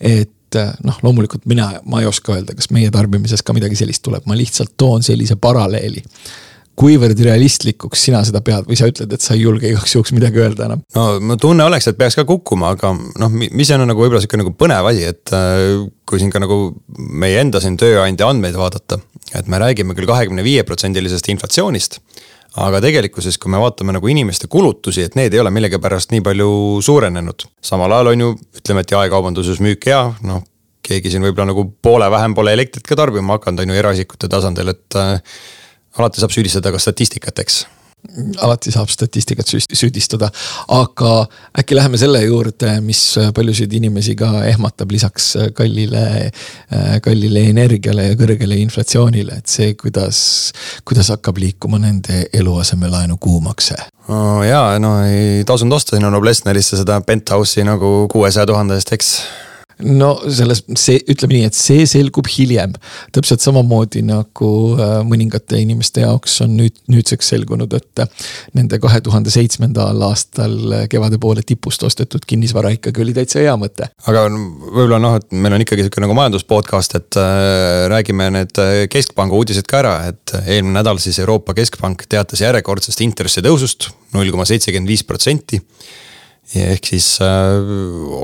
et 0.00 0.56
äh, 0.56 0.74
noh, 0.84 0.98
loomulikult 1.02 1.46
mina, 1.46 1.72
ma 1.84 2.02
ei 2.02 2.06
oska 2.06 2.36
öelda, 2.36 2.54
kas 2.54 2.70
meie 2.70 2.90
tarbimises 2.90 3.42
ka 3.42 3.56
midagi 3.56 3.76
sellist 3.76 4.02
tuleb, 4.06 4.26
ma 4.26 4.36
lihtsalt 4.38 4.76
toon 4.76 5.02
sellise 5.02 5.36
paralleeli 5.36 6.04
kuivõrd 6.78 7.18
realistlikuks 7.26 8.04
sina 8.08 8.20
seda 8.26 8.42
pead 8.44 8.68
või 8.68 8.78
sa 8.78 8.88
ütled, 8.90 9.12
et 9.14 9.24
sa 9.24 9.34
ei 9.34 9.42
julge 9.42 9.70
igaks 9.72 9.96
juhuks 9.96 10.14
midagi 10.16 10.42
öelda 10.42 10.68
enam? 10.68 10.84
no 10.94 11.06
mu 11.24 11.38
tunne 11.40 11.66
oleks, 11.66 11.90
et 11.90 11.98
peaks 11.98 12.18
ka 12.18 12.26
kukkuma, 12.28 12.74
aga 12.76 12.94
noh, 12.94 13.34
mis 13.34 13.72
on 13.74 13.86
nagu 13.88 14.04
võib-olla 14.04 14.22
sihuke 14.24 14.40
nagu 14.40 14.54
põnev 14.58 14.88
asi, 14.92 15.06
et 15.10 15.34
äh, 15.36 15.84
kui 16.08 16.22
siin 16.22 16.32
ka 16.34 16.42
nagu 16.42 16.58
meie 16.96 17.40
enda 17.42 17.62
siin 17.64 17.78
tööandja 17.80 18.30
andmeid 18.30 18.58
vaadata, 18.58 19.00
et 19.34 19.50
me 19.50 19.60
räägime 19.60 19.96
küll 19.98 20.08
kahekümne 20.08 20.46
viie 20.46 20.64
protsendilisest 20.66 21.30
inflatsioonist 21.34 22.00
aga 22.58 22.80
tegelikkuses, 22.82 23.36
kui 23.38 23.52
me 23.52 23.60
vaatame 23.60 23.92
nagu 23.94 24.08
inimeste 24.10 24.48
kulutusi, 24.50 25.04
et 25.06 25.16
need 25.18 25.34
ei 25.34 25.42
ole 25.42 25.52
millegipärast 25.54 26.14
nii 26.14 26.22
palju 26.24 26.48
suurenenud. 26.82 27.44
samal 27.62 27.92
ajal 27.92 28.12
on 28.14 28.24
ju, 28.24 28.30
ütleme, 28.62 28.82
et 28.82 28.94
jaekaubanduses 28.94 29.60
müük 29.62 29.86
hea, 29.90 30.00
noh 30.26 30.42
keegi 30.88 31.12
siin 31.12 31.24
võib-olla 31.26 31.50
nagu 31.50 31.66
poole 31.84 32.08
vähem 32.10 32.34
pole 32.36 32.54
elektrit 32.56 32.86
ka 32.88 32.96
tarbima 32.96 33.36
hakanud, 33.36 33.60
on 33.60 33.72
ju 33.74 33.80
eraisikute 33.82 34.30
tasandil, 34.32 34.72
et 34.72 34.96
äh, 34.96 35.18
alati 35.98 36.22
saab 36.22 36.34
süüdistada 36.34 36.72
ka 36.74 36.80
statistikat, 36.82 37.44
eks. 37.44 37.64
Alati 38.46 38.70
saab 38.70 38.86
statistikat 38.92 39.48
süüdistada, 39.50 40.28
aga 40.70 41.12
äkki 41.58 41.74
läheme 41.74 41.98
selle 41.98 42.20
juurde, 42.22 42.76
mis 42.84 43.00
paljusid 43.34 43.72
inimesi 43.74 44.14
ka 44.16 44.44
ehmatab 44.46 44.94
lisaks 44.94 45.32
kallile, 45.58 46.04
kallile 47.02 47.42
energiale 47.50 48.06
ja 48.12 48.18
kõrgele 48.20 48.60
inflatsioonile, 48.62 49.40
et 49.42 49.50
see, 49.50 49.74
kuidas, 49.80 50.20
kuidas 50.86 51.10
hakkab 51.16 51.42
liikuma 51.42 51.82
nende 51.82 52.28
eluasemelaenu 52.38 53.18
kuumakse. 53.18 53.80
Oh,. 54.08 54.40
ja 54.46 54.62
no 54.80 54.94
ei 55.04 55.42
tasunud 55.44 55.76
osta 55.76 55.98
sinna 55.98 56.08
Noblessnerisse 56.14 56.78
seda 56.78 57.02
penthouse'i 57.04 57.66
nagu 57.66 58.06
kuuesaja 58.12 58.46
tuhande 58.48 58.78
eest, 58.78 58.94
eks 58.94 59.12
no 59.84 60.10
selles, 60.32 60.62
see, 60.78 60.98
ütleme 61.10 61.36
nii, 61.36 61.48
et 61.48 61.56
see 61.56 61.84
selgub 61.88 62.28
hiljem. 62.30 62.74
täpselt 63.14 63.42
samamoodi 63.44 64.02
nagu 64.06 64.50
äh, 64.74 64.94
mõningate 65.06 65.60
inimeste 65.62 66.02
jaoks 66.02 66.40
on 66.44 66.56
nüüd, 66.58 66.76
nüüdseks 66.90 67.30
selgunud, 67.34 67.74
et 67.78 68.02
äh, 68.02 68.26
nende 68.58 68.80
kahe 68.82 69.00
tuhande 69.04 69.32
seitsmendal 69.34 70.02
aastal 70.08 70.56
äh, 70.74 70.86
kevade 70.90 71.20
poole 71.22 71.44
tipust 71.46 71.84
ostetud 71.86 72.26
kinnisvara 72.28 72.72
ikkagi 72.74 73.04
oli 73.04 73.14
täitsa 73.16 73.42
hea 73.44 73.54
mõte. 73.60 73.90
aga 74.10 74.26
võib-olla 74.30 75.00
noh, 75.02 75.18
et 75.20 75.30
meil 75.32 75.58
on 75.58 75.66
ikkagi 75.66 75.86
sihuke 75.86 76.02
nagu 76.02 76.16
majandus 76.18 76.46
podcast, 76.48 76.98
et 76.98 77.20
räägime 77.88 78.28
need 78.34 78.60
keskpanga 78.90 79.36
uudised 79.36 79.66
ka 79.68 79.82
ära, 79.82 79.94
et 80.10 80.34
eelmine 80.44 80.78
nädal 80.78 81.00
siis 81.02 81.18
Euroopa 81.22 81.54
Keskpank 81.56 82.04
teatas 82.10 82.42
järjekordsest 82.42 83.00
intressitõusust 83.04 83.90
null 84.16 84.30
koma 84.34 84.46
seitsekümmend 84.48 84.90
viis 84.90 85.04
protsenti 85.06 85.60
ehk 86.56 86.86
siis 86.88 87.06
äh, 87.20 87.28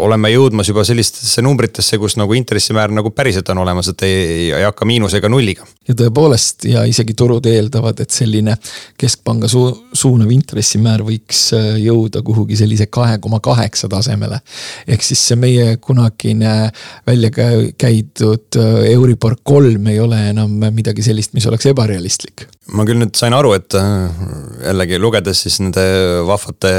oleme 0.01 0.31
jõudmas 0.33 0.69
juba 0.71 0.85
sellistesse 0.87 1.43
numbritesse, 1.45 1.99
kus 2.01 2.17
nagu 2.17 2.33
intressimäär 2.37 2.93
nagu 2.95 3.11
päriselt 3.13 3.51
on 3.53 3.61
olemas, 3.61 3.91
et 3.93 4.05
ei, 4.07 4.49
ei 4.49 4.65
hakka 4.65 4.87
miinuse 4.89 5.19
ega 5.21 5.29
nulliga. 5.29 5.67
ja 5.89 5.97
tõepoolest 5.99 6.65
ja 6.71 6.87
isegi 6.89 7.15
turud 7.19 7.45
eeldavad, 7.47 8.01
et 8.01 8.15
selline 8.15 8.57
keskpanga 9.01 9.49
su 9.51 9.67
suunav 9.93 10.33
intressimäär 10.33 11.05
võiks 11.05 11.43
äh, 11.57 11.75
jõuda 11.85 12.23
kuhugi 12.25 12.57
sellise 12.57 12.87
kahe 12.87 13.19
koma 13.21 13.43
kaheksa 13.45 13.91
tasemele. 13.93 14.41
ehk 14.89 15.05
siis 15.05 15.27
see 15.29 15.37
meie 15.37 15.77
kunagine 15.77 16.71
välja 17.07 17.31
käidud 17.77 18.61
äh, 18.61 18.79
Euribor 18.95 19.37
kolm 19.43 19.91
ei 19.93 20.01
ole 20.01 20.23
enam 20.31 20.57
midagi 20.73 21.05
sellist, 21.05 21.35
mis 21.37 21.45
oleks 21.51 21.69
ebarealistlik. 21.75 22.47
ma 22.73 22.89
küll 22.89 23.05
nüüd 23.05 23.13
sain 23.21 23.37
aru, 23.37 23.53
et 23.59 23.77
äh, 23.77 24.09
jällegi 24.71 25.03
lugedes 25.03 25.45
siis 25.45 25.61
nende 25.61 25.85
vahvate 26.25 26.73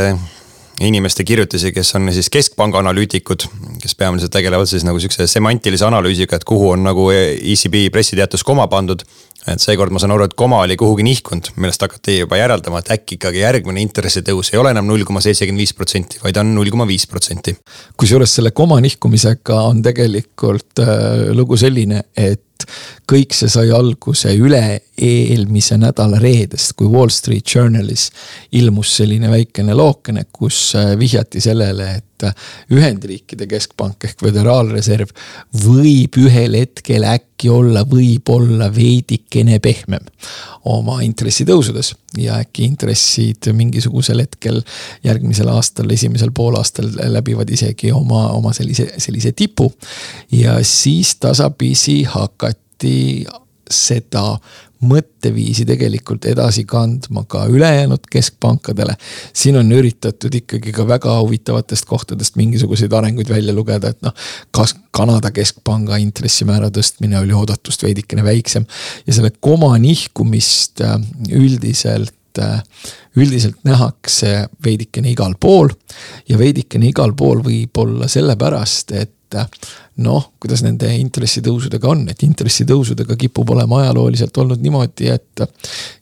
inimeste 0.82 1.24
kirjutisi, 1.24 1.72
kes 1.72 1.96
on 1.96 2.10
siis 2.14 2.30
keskpanga 2.34 2.82
analüütikud, 2.82 3.46
kes 3.82 3.96
peamiselt 3.96 4.34
tegelevad 4.36 4.68
siis 4.70 4.84
nagu 4.88 5.00
sihukese 5.00 5.28
semantilise 5.32 5.86
analüüsiga, 5.88 6.36
et 6.36 6.48
kuhu 6.48 6.74
on 6.74 6.84
nagu 6.84 7.08
ECB 7.14 7.88
pressiteates 7.92 8.44
koma 8.44 8.68
pandud. 8.68 9.06
et 9.46 9.62
seekord 9.62 9.94
ma 9.94 10.00
saan 10.02 10.10
aru, 10.16 10.26
et 10.26 10.34
koma 10.34 10.64
oli 10.66 10.74
kuhugi 10.74 11.04
nihkunud, 11.06 11.52
millest 11.62 11.84
hakati 11.86 12.16
juba 12.18 12.40
järeldama, 12.40 12.80
et 12.82 12.88
äkki 12.96 13.20
ikkagi 13.20 13.44
järgmine 13.44 13.84
intressitõus 13.84 14.50
ei 14.54 14.58
ole 14.58 14.72
enam 14.74 14.88
null 14.90 15.06
koma 15.06 15.22
seitsekümmend 15.22 15.62
viis 15.62 15.74
protsenti, 15.78 16.18
vaid 16.24 16.40
on 16.42 16.50
null 16.56 16.72
koma 16.74 16.88
viis 16.90 17.06
protsenti. 17.08 17.54
kusjuures 17.98 18.34
selle 18.40 18.52
koma 18.58 18.80
nihkumisega 18.82 19.60
on 19.70 19.84
tegelikult 19.86 20.82
äh, 20.82 21.30
lugu 21.38 21.60
selline, 21.62 22.02
et 22.18 22.42
kõik 23.12 23.36
see 23.36 23.52
sai 23.52 23.70
alguse 23.76 24.32
üle-eelmise 24.34 25.78
nädala 25.82 26.20
reedest, 26.22 26.74
kui 26.78 26.88
Wall 26.92 27.12
Street 27.14 27.52
Journalis 27.56 28.10
ilmus 28.56 28.96
selline 29.02 29.30
väikene 29.32 29.76
lookene, 29.78 30.26
kus 30.32 30.72
äh, 30.80 30.94
vihjati 31.00 31.44
sellele, 31.44 31.92
et 32.00 32.04
Ühendriikide 32.72 33.44
keskpank 33.52 34.06
ehk 34.08 34.22
föderaalreserv 34.24 35.12
võib 35.66 36.16
ühel 36.22 36.56
hetkel 36.56 37.04
äkki 37.10 37.50
olla, 37.52 37.84
võib-olla 37.84 38.70
veidikene 38.72 39.60
pehmem 39.60 40.06
oma 40.72 41.02
intressitõusudes 41.04 41.92
ja 42.18 42.40
äkki 42.42 42.64
intressid 42.70 43.50
mingisugusel 43.54 44.24
hetkel 44.24 44.62
järgmisel 45.04 45.52
aastal, 45.52 45.92
esimesel 45.92 46.32
poolaastal 46.36 46.88
läbivad 47.12 47.52
isegi 47.52 47.92
oma, 47.94 48.30
oma 48.34 48.54
sellise, 48.56 48.88
sellise 48.98 49.36
tipu. 49.36 49.68
ja 50.32 50.58
siis 50.64 51.16
tasapisi 51.20 52.04
hakati 52.04 52.45
hakati 52.76 53.26
seda 53.72 54.38
mõtteviisi 54.86 55.64
tegelikult 55.66 56.26
edasi 56.30 56.66
kandma 56.70 57.24
ka 57.26 57.48
ülejäänud 57.50 58.04
keskpankadele. 58.12 58.94
siin 59.34 59.58
on 59.58 59.72
üritatud 59.72 60.36
ikkagi 60.36 60.72
ka 60.72 60.88
väga 60.88 61.20
huvitavatest 61.22 61.86
kohtadest 61.86 62.36
mingisuguseid 62.36 62.94
arenguid 62.94 63.30
välja 63.30 63.54
lugeda, 63.54 63.90
et 63.90 64.02
noh. 64.02 64.14
kas 64.52 64.76
Kanada 64.92 65.32
keskpanga 65.32 65.98
intressimäära 65.98 66.70
tõstmine 66.70 67.18
oli 67.20 67.34
oodatust 67.34 67.84
veidikene 67.84 68.24
väiksem 68.24 68.66
ja 69.08 69.14
selle 69.14 69.32
koma 69.40 69.78
nihkumist 69.78 70.82
äh, 70.82 71.00
üldiselt 71.32 72.38
äh, 72.38 72.62
üldiselt 73.16 73.58
nähakse 73.64 74.48
veidikene 74.64 75.10
igal 75.10 75.34
pool 75.40 75.70
ja 76.30 76.38
veidikene 76.38 76.92
igal 76.92 77.16
pool 77.18 77.42
võib-olla 77.42 78.08
sellepärast, 78.08 78.92
et 78.92 79.12
noh, 80.04 80.32
kuidas 80.44 80.64
nende 80.66 80.90
intressitõusudega 81.00 81.88
on, 81.92 82.04
et 82.12 82.24
intressitõusudega 82.28 83.16
kipub 83.20 83.54
olema 83.56 83.84
ajalooliselt 83.84 84.38
olnud 84.44 84.64
niimoodi, 84.64 85.08
et 85.14 85.46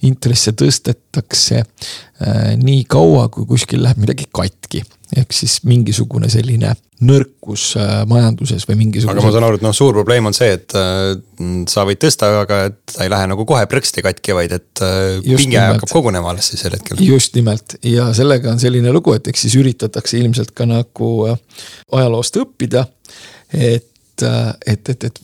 intresse 0.08 0.56
tõstetakse 0.58 1.62
äh, 1.62 2.54
nii 2.58 2.84
kaua, 2.90 3.28
kui 3.34 3.46
kuskil 3.50 3.84
läheb 3.86 4.02
midagi 4.02 4.30
katki. 4.34 4.84
ehk 5.14 5.34
siis 5.36 5.60
mingisugune 5.70 6.26
selline 6.30 6.72
nõrkus 7.04 7.74
äh, 7.78 8.02
majanduses 8.10 8.66
või 8.70 8.80
mingisugune. 8.84 9.18
aga 9.18 9.26
ma 9.28 9.34
saan 9.36 9.46
aru, 9.48 9.60
et 9.60 9.66
noh, 9.66 9.76
suur 9.76 9.94
probleem 9.96 10.30
on 10.30 10.36
see, 10.36 10.56
et 10.56 10.74
äh, 10.78 11.14
sa 11.70 11.86
võid 11.88 12.02
tõsta, 12.02 12.30
aga 12.44 12.60
et 12.70 12.80
ta 12.96 13.06
ei 13.06 13.12
lähe 13.14 13.28
nagu 13.30 13.46
kohe 13.50 13.66
prõksti 13.70 14.04
katki, 14.06 14.36
vaid 14.38 14.56
et 14.58 14.84
äh, 14.86 15.20
pinge 15.38 15.60
hakkab 15.60 15.92
kogunema 15.92 16.34
alles 16.34 16.50
siis 16.52 16.64
sel 16.66 16.74
hetkel. 16.78 17.02
just 17.04 17.36
nimelt 17.38 17.78
ja 17.86 18.10
sellega 18.16 18.54
on 18.54 18.62
selline 18.64 18.94
lugu, 18.96 19.16
et 19.18 19.30
eks 19.30 19.46
siis 19.48 19.58
üritatakse 19.60 20.18
ilmselt 20.22 20.54
ka 20.58 20.68
nagu 20.70 21.14
äh, 21.30 21.38
ajaloost 22.00 22.42
õppida 22.42 22.88
et, 23.54 24.26
et, 24.26 24.90
et, 24.90 25.04
et 25.04 25.22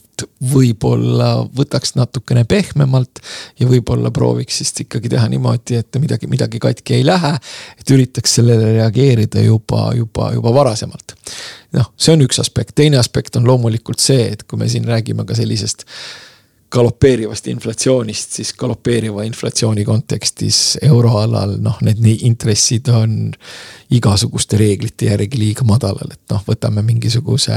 võib-olla 0.52 1.30
võtaks 1.56 1.94
natukene 1.96 2.44
pehmemalt 2.48 3.20
ja 3.60 3.68
võib-olla 3.68 4.10
prooviks 4.14 4.60
siis 4.60 4.72
ikkagi 4.84 5.12
teha 5.12 5.28
niimoodi, 5.32 5.78
et 5.80 6.00
midagi, 6.02 6.28
midagi 6.30 6.60
katki 6.62 6.98
ei 6.98 7.06
lähe. 7.06 7.34
et 7.80 7.90
üritaks 7.90 8.34
sellele 8.40 8.72
reageerida 8.78 9.44
juba, 9.44 9.90
juba, 9.96 10.32
juba 10.34 10.54
varasemalt. 10.54 11.16
noh, 11.76 11.92
see 11.96 12.16
on 12.16 12.26
üks 12.26 12.40
aspekt, 12.42 12.74
teine 12.74 12.98
aspekt 13.00 13.36
on 13.36 13.46
loomulikult 13.48 14.00
see, 14.00 14.30
et 14.32 14.42
kui 14.42 14.58
me 14.58 14.68
siin 14.68 14.84
räägime 14.88 15.24
ka 15.26 15.38
sellisest 15.38 15.86
galopeerivast 16.70 17.48
inflatsioonist, 17.50 18.36
siis 18.38 18.52
galopeeriva 18.58 19.24
inflatsiooni 19.26 19.84
kontekstis 19.84 20.78
euroalal 20.86 21.56
noh, 21.62 21.80
need 21.82 22.04
intressid 22.28 22.88
on 22.94 23.16
igasuguste 23.90 24.58
reeglite 24.60 25.10
järgi 25.10 25.40
liiga 25.40 25.66
madalal, 25.66 26.12
et 26.14 26.22
noh, 26.30 26.44
võtame 26.46 26.84
mingisuguse 26.86 27.56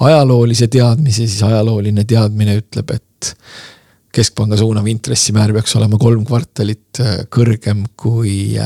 ajaloolise 0.00 0.70
teadmise, 0.72 1.26
siis 1.26 1.42
ajalooline 1.44 2.06
teadmine 2.08 2.56
ütleb, 2.62 2.96
et 2.96 3.34
keskpanga 4.14 4.56
suunav 4.58 4.88
intressimäär 4.90 5.52
peaks 5.54 5.76
olema 5.78 6.00
kolm 6.00 6.24
kvartalit 6.26 7.02
kõrgem 7.30 7.84
kui 8.00 8.56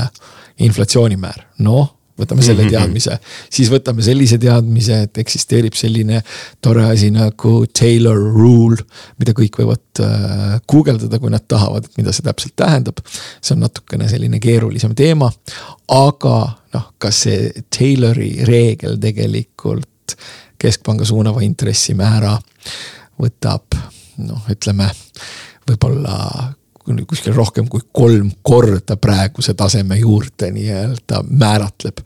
inflatsioonimäär, 0.63 1.49
noh 1.67 1.91
võtame 2.19 2.45
selle 2.47 2.63
mhm, 2.63 2.71
mhm. 2.71 2.75
teadmise, 2.75 3.19
siis 3.53 3.71
võtame 3.73 4.05
sellise 4.07 4.39
teadmise, 4.43 5.01
et 5.09 5.19
eksisteerib 5.23 5.75
selline 5.79 6.21
tore 6.63 6.87
asi 6.87 7.11
nagu 7.15 7.55
Taylor 7.75 8.21
rule, 8.37 8.79
mida 9.19 9.35
kõik 9.37 9.59
võivad 9.61 10.03
äh, 10.05 10.57
guugeldada, 10.71 11.19
kui 11.23 11.33
nad 11.35 11.47
tahavad, 11.51 11.89
et 11.89 11.99
mida 12.01 12.15
see 12.15 12.27
täpselt 12.27 12.55
tähendab. 12.61 13.03
see 13.41 13.57
on 13.57 13.65
natukene 13.67 14.09
selline 14.11 14.41
keerulisem 14.43 14.95
teema, 14.99 15.31
aga 15.93 16.37
noh, 16.75 16.91
kas 17.03 17.25
see 17.27 17.51
Taylori 17.67 18.33
reegel 18.47 18.99
tegelikult 19.03 20.17
keskpanga 20.61 21.05
suunava 21.05 21.43
intressimäära 21.45 22.37
võtab 23.21 23.75
noh, 24.23 24.47
ütleme 24.51 24.89
võib-olla 25.69 26.19
kuskil 27.09 27.35
rohkem 27.35 27.69
kui 27.69 27.81
kolm 27.93 28.31
korda 28.43 28.97
praeguse 28.97 29.55
taseme 29.55 29.99
juurde 29.99 30.51
nii-öelda 30.55 31.25
määratleb. 31.29 32.05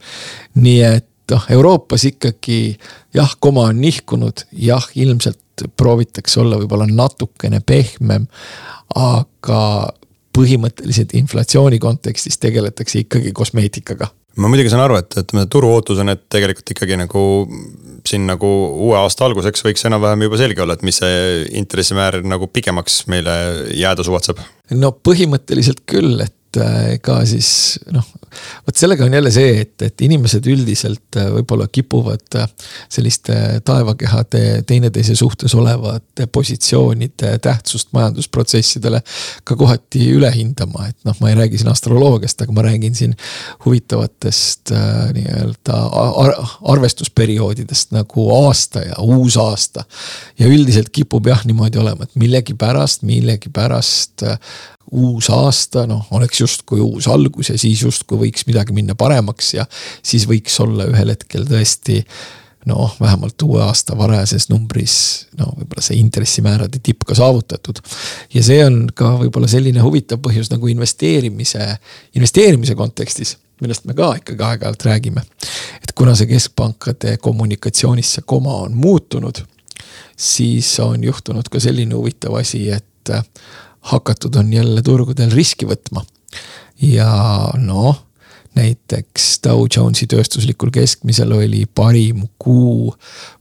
nii 0.55 0.81
et 0.83 1.07
noh, 1.31 1.45
Euroopas 1.49 2.05
ikkagi 2.09 2.77
jah, 3.13 3.35
koma 3.39 3.69
on 3.69 3.81
nihkunud, 3.81 4.45
jah, 4.51 4.89
ilmselt 4.95 5.67
proovitakse 5.77 6.39
olla 6.39 6.57
võib-olla 6.61 6.87
natukene 6.87 7.59
pehmem, 7.59 8.27
aga 8.95 9.61
põhimõtteliselt 10.37 11.13
inflatsiooni 11.19 11.79
kontekstis 11.79 12.39
tegeletakse 12.39 13.03
ikkagi 13.03 13.33
kosmeetikaga 13.35 14.07
ma 14.37 14.51
muidugi 14.51 14.71
saan 14.71 14.85
aru, 14.85 14.99
et, 15.01 15.17
et 15.21 15.33
turu 15.51 15.71
ootus 15.73 16.01
on, 16.03 16.13
et 16.13 16.21
tegelikult 16.31 16.73
ikkagi 16.75 16.97
nagu 16.99 17.23
siin 18.07 18.25
nagu 18.29 18.49
uue 18.87 18.97
aasta 18.99 19.27
alguseks 19.27 19.63
võiks 19.65 19.85
enam-vähem 19.89 20.27
juba 20.27 20.39
selge 20.39 20.63
olla, 20.63 20.77
et 20.77 20.85
mis 20.87 20.99
see 21.01 21.45
intressimäär 21.59 22.21
nagu 22.25 22.47
pikemaks 22.51 23.01
meile 23.11 23.35
jääda 23.75 24.05
suvatseb. 24.07 24.41
no 24.75 24.93
põhimõtteliselt 24.95 25.83
küll, 25.89 26.21
et 26.23 26.61
ega 26.95 27.19
siis 27.29 27.51
noh, 27.93 28.05
vot 28.67 28.75
sellega 28.79 29.05
on 29.05 29.13
jälle 29.13 29.31
see, 29.33 29.61
et, 29.63 29.75
et 29.85 30.01
inimesed 30.05 30.45
üldiselt 30.49 31.17
äh, 31.19 31.29
võib-olla 31.33 31.67
kipuvad 31.71 32.39
äh, 32.39 32.47
selliste 32.91 33.35
taevakehade 33.65 34.63
teineteise 34.67 35.15
suhtes 35.15 35.55
olevate 35.55 36.27
positsioonide 36.27 37.37
tähtsust 37.43 37.93
majandusprotsessidele 37.97 39.01
ka 39.43 39.57
kohati 39.59 40.09
üle 40.15 40.31
hindama, 40.33 40.87
et 40.89 40.97
noh, 41.07 41.17
ma 41.21 41.31
ei 41.31 41.37
räägi 41.39 41.61
siin 41.61 41.71
astroloogiast, 41.73 42.41
aga 42.45 42.55
ma 42.55 42.65
räägin 42.65 42.95
siin 42.95 43.15
huvitavatest 43.65 44.73
äh, 44.75 45.13
nii-öelda 45.17 45.79
ar 46.25 46.35
arvestusperioodidest 46.75 47.93
nagu 47.95 48.29
aasta 48.35 48.83
ja 48.85 48.99
uus 49.03 49.37
aasta. 49.37 49.85
ja 50.39 50.47
üldiselt 50.47 50.89
kipub 50.93 51.27
jah 51.27 51.45
niimoodi 51.45 51.79
olema, 51.81 52.05
et 52.05 52.15
millegipärast, 52.19 53.03
millegipärast 53.07 54.25
uus 54.91 55.29
aasta, 55.29 55.85
noh, 55.89 56.07
oleks 56.17 56.41
justkui 56.41 56.81
uus 56.81 57.07
algus 57.07 57.51
ja 57.51 57.57
siis 57.61 57.81
justkui 57.85 58.17
võiks 58.25 58.47
midagi 58.47 58.73
minna 58.73 58.95
paremaks 58.97 59.53
ja 59.53 59.65
siis 60.01 60.25
võiks 60.29 60.55
olla 60.63 60.87
ühel 60.89 61.13
hetkel 61.13 61.45
tõesti 61.49 62.01
noh, 62.69 62.95
vähemalt 63.01 63.41
uue 63.41 63.61
aasta 63.63 63.97
varajases 63.97 64.49
numbris 64.49 64.95
no 65.39 65.51
võib-olla 65.55 65.83
see 65.83 65.99
intressimäärade 66.01 66.81
tipp 66.83 67.05
ka 67.07 67.15
saavutatud. 67.17 67.79
ja 68.33 68.43
see 68.43 68.63
on 68.65 68.81
ka 68.95 69.13
võib-olla 69.21 69.47
selline 69.51 69.83
huvitav 69.83 70.21
põhjus 70.23 70.51
nagu 70.51 70.67
investeerimise, 70.71 71.69
investeerimise 72.17 72.75
kontekstis, 72.79 73.37
millest 73.61 73.85
me 73.85 73.95
ka 73.97 74.11
ikkagi 74.19 74.45
aeg-ajalt 74.45 74.85
räägime. 74.89 75.23
et 75.83 75.93
kuna 75.95 76.15
see 76.15 76.29
keskpankade 76.33 77.17
kommunikatsioonis 77.21 78.17
see 78.17 78.27
koma 78.27 78.59
on 78.65 78.75
muutunud, 78.77 79.43
siis 80.17 80.73
on 80.83 81.03
juhtunud 81.03 81.49
ka 81.49 81.61
selline 81.63 81.95
huvitav 81.95 82.35
asi, 82.41 82.67
et 82.71 83.13
hakatud 83.91 84.35
on 84.35 84.53
jälle 84.53 84.81
turgudel 84.81 85.31
riski 85.31 85.67
võtma. 85.69 86.03
ja 86.81 87.09
noh, 87.57 88.05
näiteks 88.57 89.39
Dow 89.45 89.65
Jonesi 89.75 90.07
tööstuslikul 90.09 90.71
keskmisel 90.73 91.31
oli 91.35 91.65
parim 91.65 92.25
kuu 92.41 92.93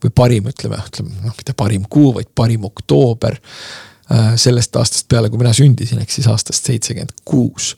või 0.04 0.14
parim, 0.14 0.48
ütleme, 0.52 0.80
ütleme 0.90 1.14
noh, 1.24 1.34
mitte 1.36 1.54
parim 1.56 1.84
kuu, 1.90 2.12
vaid 2.18 2.30
parim 2.34 2.64
oktoober 2.68 3.38
äh, 3.38 4.32
sellest 4.36 4.76
aastast 4.76 5.08
peale, 5.08 5.30
kui 5.30 5.40
mina 5.40 5.54
sündisin, 5.56 6.02
ehk 6.02 6.14
siis 6.14 6.28
aastast 6.30 6.68
seitsekümmend 6.70 7.24
kuus 7.24 7.74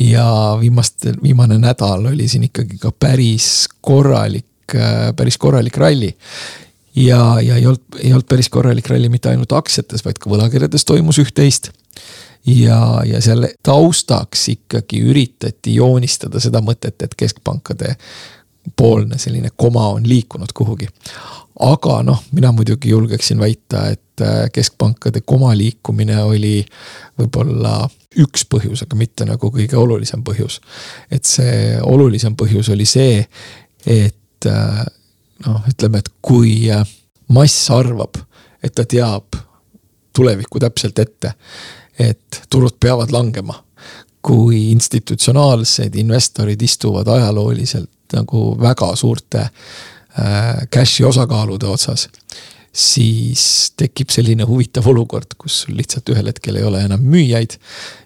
ja 0.00 0.26
viimastel, 0.60 1.16
viimane 1.22 1.58
nädal 1.62 2.10
oli 2.10 2.28
siin 2.28 2.48
ikkagi 2.48 2.80
ka 2.82 2.90
päris 2.90 3.68
korralik, 3.80 4.74
äh, 4.74 5.12
päris 5.16 5.38
korralik 5.38 5.76
ralli 5.78 6.10
ja, 6.96 7.40
ja 7.40 7.56
ei 7.56 7.66
olnud, 7.66 7.82
ei 8.00 8.12
olnud 8.12 8.26
päris 8.28 8.48
korralik 8.48 8.88
ralli 8.90 9.08
mitte 9.08 9.30
ainult 9.30 9.52
aktsiates, 9.52 10.04
vaid 10.04 10.18
ka 10.20 10.30
võlakirjades 10.30 10.86
toimus 10.88 11.18
üht-teist. 11.22 11.72
Ja, 12.46 13.02
ja 13.06 13.20
selle 13.20 13.54
taustaks 13.62 14.48
ikkagi 14.48 15.00
üritati 15.00 15.74
joonistada 15.74 16.40
seda 16.40 16.60
mõtet, 16.64 17.02
et 17.02 17.14
keskpankade 17.14 17.96
poolne 18.76 19.18
selline 19.18 19.50
koma 19.56 19.88
on 19.88 20.08
liikunud 20.08 20.52
kuhugi. 20.54 20.88
aga 21.60 22.02
noh, 22.02 22.22
mina 22.32 22.52
muidugi 22.52 22.90
julgeksin 22.90 23.38
väita, 23.38 23.88
et 23.88 24.20
äh, 24.20 24.50
keskpankade 24.52 25.20
koma 25.20 25.56
liikumine 25.56 26.22
oli 26.22 26.64
võib-olla 27.18 27.88
üks 28.18 28.44
põhjus, 28.50 28.82
aga 28.82 28.96
mitte 28.96 29.26
nagu 29.28 29.50
kõige 29.50 29.76
olulisem 29.76 30.24
põhjus. 30.24 30.60
et 31.10 31.24
see 31.24 31.78
olulisem 31.82 32.36
põhjus 32.36 32.68
oli 32.72 32.86
see, 32.86 33.24
et 33.86 34.46
äh, 34.46 34.84
noh, 35.46 35.62
ütleme, 35.68 35.98
et 35.98 36.10
kui 36.22 36.70
äh, 36.70 36.84
mass 37.28 37.70
arvab, 37.70 38.18
et 38.62 38.74
ta 38.74 38.84
teab 38.84 39.36
tulevikku 40.14 40.60
täpselt 40.60 40.98
ette, 40.98 41.34
et 41.98 42.42
turud 42.50 42.76
peavad 42.80 43.12
langema. 43.12 43.60
kui 44.24 44.70
institutsionaalsed 44.72 45.94
investorid 46.00 46.62
istuvad 46.62 47.08
ajalooliselt 47.12 48.14
nagu 48.16 48.56
väga 48.60 48.94
suurte 48.96 49.40
äh, 49.40 50.64
cash'i 50.72 51.04
osakaalude 51.04 51.66
otsas 51.66 52.08
siis 52.74 53.72
tekib 53.78 54.10
selline 54.10 54.46
huvitav 54.48 54.86
olukord, 54.90 55.36
kus 55.38 55.60
sul 55.62 55.76
lihtsalt 55.78 56.10
ühel 56.10 56.26
hetkel 56.26 56.58
ei 56.58 56.64
ole 56.66 56.80
enam 56.82 57.02
müüjaid. 57.06 57.54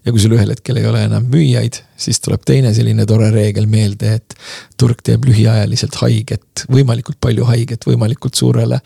ja 0.05 0.13
kui 0.13 0.21
sul 0.21 0.35
ühel 0.37 0.53
hetkel 0.53 0.77
ei 0.77 0.87
ole 0.87 1.05
enam 1.09 1.25
müüjaid, 1.33 1.81
siis 1.97 2.21
tuleb 2.21 2.45
teine 2.47 2.75
selline 2.77 3.07
tore 3.09 3.31
reegel 3.33 3.67
meelde, 3.67 4.19
et 4.21 4.37
turg 4.77 5.01
teeb 5.05 5.25
lühiajaliselt 5.25 5.97
haiget, 6.03 6.67
võimalikult 6.69 7.17
palju 7.21 7.49
haiget 7.49 7.89
võimalikult 7.89 8.37
suurele 8.37 8.81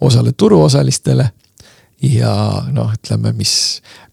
osale 0.00 0.34
turuosalistele. 0.34 1.30
Ja 2.02 2.32
noh, 2.72 2.92
ütleme, 2.94 3.32
mis, 3.36 3.54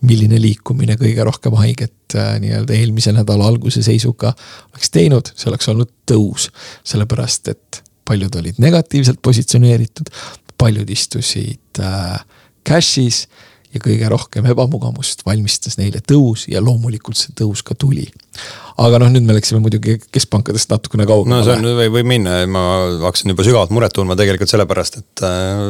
milline 0.06 0.40
liikumine 0.42 0.98
kõige 1.00 1.26
rohkem 1.28 1.58
haiget 1.60 2.16
äh, 2.18 2.36
nii-öelda 2.42 2.74
eelmise 2.78 3.14
nädala 3.14 3.50
alguse 3.52 3.84
seisuga 3.86 4.34
oleks 4.74 4.94
teinud, 4.94 5.30
see 5.36 5.50
oleks 5.52 5.70
olnud 5.70 5.92
tõus, 6.10 6.50
sellepärast 6.88 7.52
et 7.54 7.82
paljud 8.06 8.36
olid 8.42 8.62
negatiivselt 8.62 9.22
positsioneeritud, 9.26 10.10
paljud 10.58 10.90
istusid 10.90 11.82
äh, 11.82 12.18
cash'is 12.66 13.26
ja 13.74 13.82
kõige 13.84 14.10
rohkem 14.12 14.46
ebamugavust 14.52 15.26
valmistas 15.28 15.80
neile 15.80 16.02
tõus 16.06 16.46
ja 16.52 16.62
loomulikult 16.64 17.20
see 17.20 17.36
tõus 17.38 17.64
ka 17.66 17.76
tuli. 17.80 18.08
aga 18.76 19.00
noh, 19.00 19.08
nüüd 19.12 19.24
me 19.24 19.36
läksime 19.38 19.62
muidugi 19.64 19.96
keskpankadest 20.12 20.72
natukene 20.72 21.06
kaugemale. 21.08 21.40
no 21.40 21.46
see 21.48 21.56
on, 21.56 21.68
võib, 21.80 21.94
võib 21.96 22.10
minna, 22.10 22.38
ma 22.52 22.64
hakkasin 23.06 23.32
juba 23.32 23.46
sügavalt 23.48 23.72
muret 23.76 23.96
tundma 23.96 24.18
tegelikult 24.20 24.52
sellepärast, 24.52 25.00
et 25.00 25.24
äh, 25.28 25.62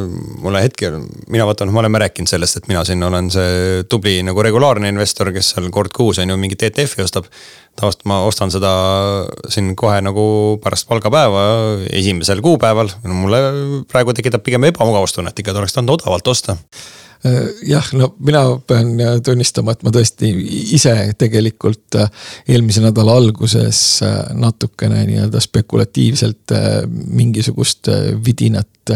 mulle 0.42 0.64
hetkel, 0.64 0.98
mina 1.32 1.46
vaatan, 1.46 1.74
me 1.74 1.84
oleme 1.84 2.02
rääkinud 2.02 2.32
sellest, 2.32 2.62
et 2.62 2.72
mina 2.72 2.82
siin 2.88 3.04
olen 3.06 3.30
see 3.34 3.86
tubli 3.90 4.18
nagu 4.25 4.42
regulaarne 4.46 4.90
investor, 4.94 5.30
kes 5.36 5.54
seal 5.54 5.70
kord 5.74 5.94
kuus 5.96 6.22
on 6.22 6.34
ju 6.34 6.40
mingit 6.42 6.66
ETF-i 6.70 7.06
ostab 7.06 7.30
tavaliselt 7.75 8.06
ma 8.10 8.22
ostan 8.25 8.52
seda 8.54 8.74
siin 9.52 9.74
kohe 9.78 9.98
nagu 10.04 10.25
pärast 10.64 10.88
palgapäeva, 10.90 11.46
esimesel 11.94 12.42
kuupäeval. 12.46 12.94
no 13.04 13.18
mulle 13.25 13.42
praegu 13.92 14.16
tekitab 14.16 14.46
pigem 14.46 14.70
ebamugavustunnet 14.72 15.40
ikka, 15.40 15.52
et 15.52 15.64
oleks 15.64 15.75
tahtnud 15.75 16.00
odavalt 16.00 16.34
osta 16.34 16.58
jah, 17.65 17.88
no 17.98 18.12
mina 18.25 18.44
pean 18.67 18.94
äh, 19.01 19.17
tunnistama, 19.25 19.74
et 19.74 19.84
ma 19.86 19.91
tõesti 19.94 20.29
ise 20.75 20.94
tegelikult 21.20 21.98
äh, 22.00 22.10
eelmise 22.51 22.84
nädala 22.84 23.15
alguses 23.17 23.82
natukene 24.36 25.03
nii-öelda 25.08 25.41
spekulatiivselt 25.41 26.53
mingisugust 26.89 27.89
vidinat, 28.25 28.94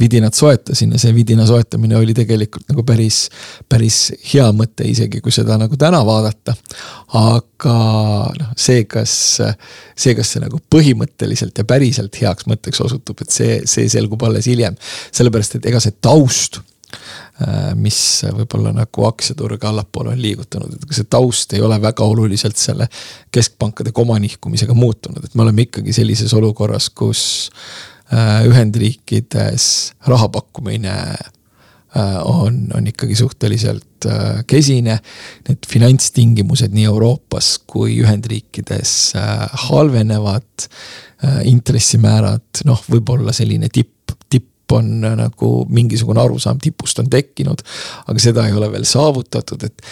vidinat 0.00 0.34
soetasin 0.34 0.94
ja 0.94 1.00
see 1.00 1.14
vidina 1.14 1.46
soetamine 1.46 1.96
oli 1.98 2.14
tegelikult 2.16 2.68
nagu 2.72 2.82
päris, 2.86 3.26
päris 3.68 4.00
hea 4.32 4.48
mõte, 4.56 4.86
isegi 4.88 5.22
kui 5.24 5.34
seda 5.34 5.58
nagu 5.60 5.78
täna 5.78 6.00
vaadata. 6.06 6.56
aga 7.18 7.76
noh, 8.38 8.54
see, 8.58 8.84
kas, 8.90 9.12
see, 9.94 10.16
kas 10.18 10.34
see 10.34 10.42
nagu 10.44 10.60
põhimõtteliselt 10.72 11.58
ja 11.58 11.68
päriselt 11.68 12.18
heaks 12.22 12.48
mõtteks 12.50 12.82
osutub, 12.84 13.22
et 13.22 13.34
see, 13.34 13.60
see 13.70 13.86
selgub 13.92 14.24
alles 14.26 14.50
hiljem. 14.50 14.76
sellepärast, 15.12 15.58
et 15.58 15.70
ega 15.70 15.82
see 15.82 15.94
taust 16.02 16.60
Äh, 16.60 16.77
mis 17.78 17.98
võib-olla 18.34 18.72
nagu 18.74 19.04
aktsiaturge 19.06 19.68
allapoole 19.68 20.14
on 20.14 20.22
liigutanud, 20.22 20.74
et 20.74 20.94
see 20.96 21.06
taust 21.10 21.52
ei 21.54 21.62
ole 21.64 21.78
väga 21.82 22.06
oluliselt 22.06 22.58
selle 22.58 22.88
keskpankade 23.34 23.92
komanihkumisega 23.94 24.74
muutunud, 24.74 25.24
et 25.24 25.34
me 25.38 25.44
oleme 25.46 25.68
ikkagi 25.68 25.94
sellises 25.94 26.34
olukorras, 26.34 26.90
kus 26.90 27.22
äh, 28.12 28.46
Ühendriikides 28.48 29.68
raha 30.10 30.30
pakkumine 30.34 30.94
äh, 30.96 32.16
on, 32.24 32.64
on 32.74 32.88
ikkagi 32.90 33.18
suhteliselt 33.18 33.84
kesine. 34.46 34.98
Need 35.48 35.66
finantstingimused 35.66 36.70
nii 36.70 36.84
Euroopas 36.86 37.56
kui 37.66 37.96
Ühendriikides 37.98 38.92
halvenevad. 39.66 40.68
intressimäärad, 41.50 42.60
noh, 42.68 42.78
võib-olla 42.86 43.32
selline 43.34 43.66
tipp 43.74 43.97
on 44.72 45.04
äh, 45.04 45.16
nagu 45.18 45.50
mingisugune 45.68 46.22
arusaam 46.22 46.60
tipust 46.62 46.98
on 47.02 47.10
tekkinud, 47.10 47.64
aga 48.06 48.22
seda 48.22 48.46
ei 48.48 48.56
ole 48.56 48.70
veel 48.72 48.86
saavutatud, 48.88 49.66
et 49.68 49.82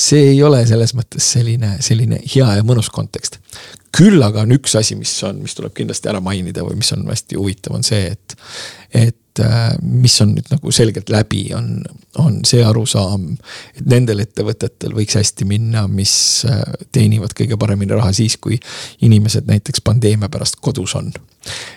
see 0.00 0.30
ei 0.32 0.42
ole 0.42 0.62
selles 0.68 0.94
mõttes 0.96 1.26
selline, 1.34 1.76
selline 1.84 2.20
hea 2.24 2.48
ja 2.56 2.66
mõnus 2.66 2.90
kontekst. 2.92 3.40
küll 3.96 4.22
aga 4.22 4.44
on 4.46 4.54
üks 4.54 4.76
asi, 4.78 4.94
mis 4.94 5.12
on, 5.26 5.40
mis 5.42 5.56
tuleb 5.58 5.74
kindlasti 5.74 6.08
ära 6.08 6.20
mainida 6.22 6.62
või 6.62 6.78
mis 6.78 6.92
on 6.94 7.02
hästi 7.10 7.36
huvitav, 7.36 7.74
on 7.74 7.86
see, 7.86 8.12
et, 8.14 8.36
et 8.94 9.19
Äh, 9.38 9.76
mis 9.82 10.16
on 10.20 10.32
nüüd 10.34 10.48
nagu 10.50 10.72
selgelt 10.74 11.10
läbi, 11.12 11.44
on, 11.54 11.84
on 12.18 12.40
see 12.48 12.64
arusaam, 12.66 13.28
et 13.78 13.86
nendel 13.88 14.24
ettevõtetel 14.24 14.90
võiks 14.96 15.14
hästi 15.20 15.46
minna, 15.46 15.84
mis 15.86 16.12
äh, 16.50 16.58
teenivad 16.90 17.36
kõige 17.38 17.54
paremini 17.60 17.94
raha 17.94 18.10
siis, 18.16 18.34
kui 18.42 18.58
inimesed 19.06 19.46
näiteks 19.46 19.84
pandeemia 19.86 20.28
pärast 20.32 20.58
kodus 20.60 20.96
on. 20.98 21.12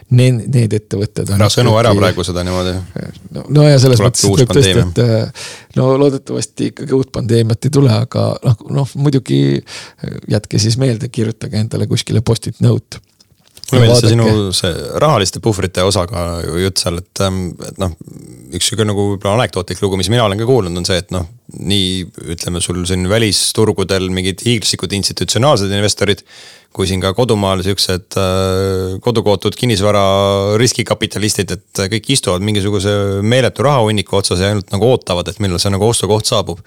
Need, 0.09 0.49
need 0.49 0.73
ettevõtted. 0.75 1.29
ära 1.37 1.47
sõnu 1.53 1.77
ära 1.79 1.93
praegu 1.95 2.25
seda 2.25 2.41
niimoodi. 2.43 2.73
no, 3.37 3.45
no 3.47 3.69
ja 3.69 3.77
selles 3.79 4.01
mõttes 4.01 4.25
võib 4.25 4.49
tõesti, 4.49 4.73
et 4.81 5.77
no 5.77 5.93
loodetavasti 6.01 6.73
ikkagi 6.73 6.97
uut 6.97 7.13
pandeemiat 7.13 7.69
ei 7.69 7.77
tule, 7.77 7.93
aga 7.93 8.27
noh, 8.43 8.67
noh 8.81 8.97
muidugi 8.97 9.61
jätke 10.29 10.59
siis 10.59 10.81
meelde, 10.81 11.13
kirjutage 11.13 11.61
endale 11.61 11.87
kuskile 11.87 12.25
post-it 12.25 12.59
note 12.65 12.99
mulle 13.71 13.85
meeldis 13.85 14.01
see 14.03 14.11
sinu 14.11 14.25
see 14.55 14.71
rahaliste 15.01 15.41
puhvrite 15.43 15.83
osaga 15.87 16.41
jutt 16.61 16.81
seal, 16.83 16.99
et, 17.01 17.21
ähm, 17.25 17.45
et 17.67 17.79
noh. 17.81 17.93
üks 18.53 18.67
sihuke 18.69 18.85
nagu 18.85 19.05
võib-olla 19.13 19.39
anekdootlik 19.39 19.79
lugu, 19.81 19.97
mis 19.97 20.11
mina 20.13 20.25
olen 20.27 20.37
ka 20.37 20.45
kuulnud, 20.45 20.75
on 20.77 20.85
see, 20.85 20.99
et 21.01 21.13
noh, 21.13 21.25
nii 21.57 22.03
ütleme 22.35 22.61
sul 22.61 22.83
siin 22.89 23.07
välisturgudel 23.09 24.11
mingid 24.13 24.43
hiiglaslikud 24.45 24.93
institutsionaalsed 24.99 25.71
investorid. 25.73 26.25
kui 26.73 26.87
siin 26.89 26.97
ka 27.03 27.11
kodumaal 27.13 27.59
siuksed 27.61 28.15
äh, 28.17 28.95
kodukootud 29.05 29.53
kinnisvara 29.53 30.05
riskikapitalistid, 30.57 31.51
et 31.53 31.81
kõik 31.91 32.07
istuvad 32.15 32.41
mingisuguse 32.41 33.21
meeletu 33.21 33.61
rahahunniku 33.67 34.17
otsas 34.17 34.41
ja 34.41 34.49
ainult 34.49 34.73
nagu 34.73 34.89
ootavad, 34.89 35.29
et 35.29 35.37
millal 35.43 35.61
see 35.61 35.69
nagu 35.69 35.85
ostukoht 35.85 36.25
saabub. 36.25 36.63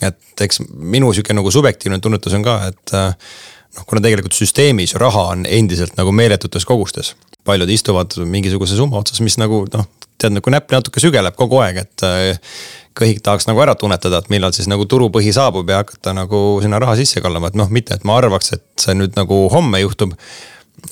et 0.00 0.40
eks 0.40 0.62
minu 0.70 1.10
sihuke 1.12 1.34
nagu 1.34 1.50
subjektiivne 1.52 1.98
tunnetus 2.00 2.32
on 2.38 2.46
ka, 2.46 2.54
et 2.70 2.94
äh, 2.94 3.34
noh, 3.76 3.86
kuna 3.86 4.02
tegelikult 4.04 4.36
süsteemis 4.36 4.96
raha 5.00 5.30
on 5.34 5.46
endiselt 5.48 5.96
nagu 5.98 6.12
meeletutes 6.12 6.66
kogustes. 6.68 7.14
paljud 7.44 7.70
istuvad 7.72 8.12
mingisuguse 8.28 8.76
summa 8.76 8.98
otsas, 9.00 9.20
mis 9.24 9.38
nagu 9.40 9.62
noh, 9.72 9.86
tead 10.20 10.34
nagu 10.36 10.52
näpp 10.52 10.72
natuke 10.74 11.00
sügeleb 11.00 11.36
kogu 11.38 11.60
aeg, 11.64 11.80
et 11.86 12.04
äh, 12.04 12.52
kõik 12.98 13.22
tahaks 13.24 13.48
nagu 13.48 13.62
ära 13.64 13.74
tunnetada, 13.78 14.20
et 14.20 14.30
millal 14.32 14.52
siis 14.56 14.68
nagu 14.70 14.84
turupõhi 14.90 15.32
saabub 15.34 15.68
ja 15.70 15.80
hakata 15.80 16.14
nagu 16.16 16.60
sinna 16.62 16.80
raha 16.82 16.98
sisse 17.00 17.22
kallama, 17.24 17.50
et 17.50 17.58
noh, 17.58 17.70
mitte 17.72 17.96
et 17.96 18.04
ma 18.04 18.18
arvaks, 18.20 18.52
et 18.58 18.66
see 18.80 18.96
nüüd 18.98 19.16
nagu 19.18 19.46
homme 19.52 19.80
juhtub. 19.82 20.16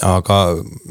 aga 0.04 0.38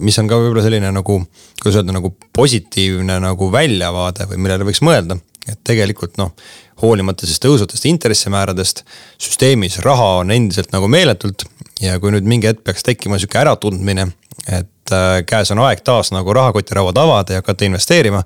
mis 0.01 0.15
on 0.17 0.29
ka 0.29 0.39
võib-olla 0.41 0.63
selline 0.65 0.89
nagu, 0.91 1.19
kuidas 1.61 1.75
öelda, 1.77 1.93
nagu 1.93 2.15
positiivne 2.33 3.19
nagu 3.21 3.51
väljavaade 3.53 4.25
või 4.31 4.39
millele 4.41 4.65
võiks 4.65 4.81
mõelda, 4.81 5.19
et 5.45 5.59
tegelikult 5.63 6.17
noh 6.17 6.33
hoolimata 6.81 7.25
siis 7.25 7.41
tõusvatest 7.41 7.85
intressimääradest, 7.89 8.83
süsteemis 9.21 9.79
raha 9.85 10.17
on 10.21 10.33
endiselt 10.33 10.73
nagu 10.73 10.89
meeletult 10.89 11.45
ja 11.81 11.99
kui 11.99 12.13
nüüd 12.13 12.27
mingi 12.27 12.49
hetk 12.49 12.63
peaks 12.65 12.85
tekkima 12.87 13.19
sihuke 13.19 13.39
äratundmine, 13.41 14.07
et 14.47 14.95
äh, 14.95 15.21
käes 15.27 15.51
on 15.53 15.61
aeg 15.65 15.83
taas 15.85 16.11
nagu 16.15 16.33
rahakotirauad 16.33 16.97
avada 16.97 17.37
ja 17.37 17.43
hakata 17.43 17.65
investeerima. 17.65 18.23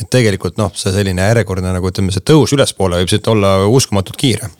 et 0.00 0.10
tegelikult 0.10 0.58
noh, 0.60 0.72
see 0.76 0.92
selline 0.92 1.24
järjekordne 1.30 1.72
nagu 1.72 1.88
ütleme, 1.88 2.12
see 2.12 2.24
tõus 2.26 2.52
ülespoole 2.54 3.00
võib 3.00 3.10
siit 3.10 3.26
olla 3.28 3.56
uskumatult 3.66 4.16
kiire 4.20 4.50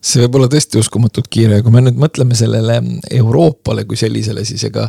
see 0.00 0.22
võib 0.24 0.38
olla 0.38 0.48
tõesti 0.50 0.80
uskumatult 0.80 1.28
kiire, 1.32 1.60
kui 1.64 1.72
me 1.74 1.82
nüüd 1.84 1.98
mõtleme 2.00 2.36
sellele 2.36 2.78
Euroopale 3.12 3.84
kui 3.88 3.98
sellisele, 4.00 4.44
siis 4.48 4.64
ega 4.70 4.86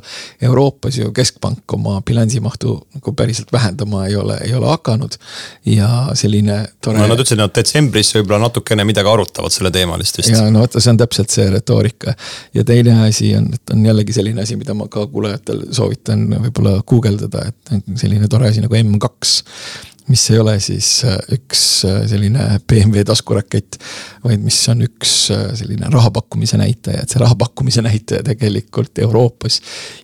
Euroopas 0.47 0.97
ju 1.01 1.11
keskpank 1.15 1.75
oma 1.75 1.97
bilansimahtu 2.07 2.77
nagu 2.95 3.13
päriselt 3.17 3.51
vähendama 3.51 4.05
ei 4.07 4.15
ole, 4.15 4.37
ei 4.45 4.55
ole 4.55 4.69
hakanud. 4.71 5.17
ja 5.65 5.89
selline 6.15 6.61
tore. 6.81 6.99
no 6.99 7.09
nad 7.11 7.19
ütlesid, 7.19 7.37
et 7.37 7.43
nad 7.43 7.55
detsembris 7.55 8.13
võib-olla 8.15 8.45
natukene 8.47 8.85
midagi 8.87 9.11
arutavad 9.11 9.51
selle 9.51 9.71
teemalist 9.71 10.21
vist. 10.21 10.31
ja 10.31 10.47
no 10.49 10.63
vaata, 10.63 10.79
see 10.79 10.95
on 10.95 11.01
täpselt 11.03 11.35
see 11.35 11.49
retoorika. 11.51 12.15
ja 12.53 12.63
teine 12.63 13.01
asi 13.07 13.33
on, 13.35 13.51
et 13.53 13.75
on 13.75 13.85
jällegi 13.85 14.15
selline 14.15 14.47
asi, 14.47 14.55
mida 14.59 14.75
ma 14.77 14.87
ka 14.91 15.05
kuulajatel 15.11 15.67
soovitan 15.75 16.27
võib-olla 16.47 16.79
guugeldada, 16.87 17.49
et 17.51 17.95
selline 17.99 18.31
tore 18.31 18.49
asi 18.49 18.63
nagu 18.63 18.79
M2 18.79 19.90
mis 20.11 20.23
ei 20.31 20.39
ole 20.39 20.57
siis 20.59 20.89
äh, 21.07 21.17
üks 21.35 21.61
äh, 21.87 22.01
selline 22.09 22.47
BMW 22.67 23.05
taskurakett, 23.07 23.77
vaid 24.25 24.43
mis 24.43 24.57
on 24.71 24.83
üks 24.85 25.13
äh, 25.33 25.45
selline 25.57 25.89
raha 25.93 26.11
pakkumise 26.17 26.59
näitaja, 26.59 27.03
et 27.03 27.13
see 27.13 27.21
raha 27.21 27.37
pakkumise 27.39 27.83
näitaja 27.85 28.25
tegelikult 28.27 28.99
Euroopas 29.05 29.61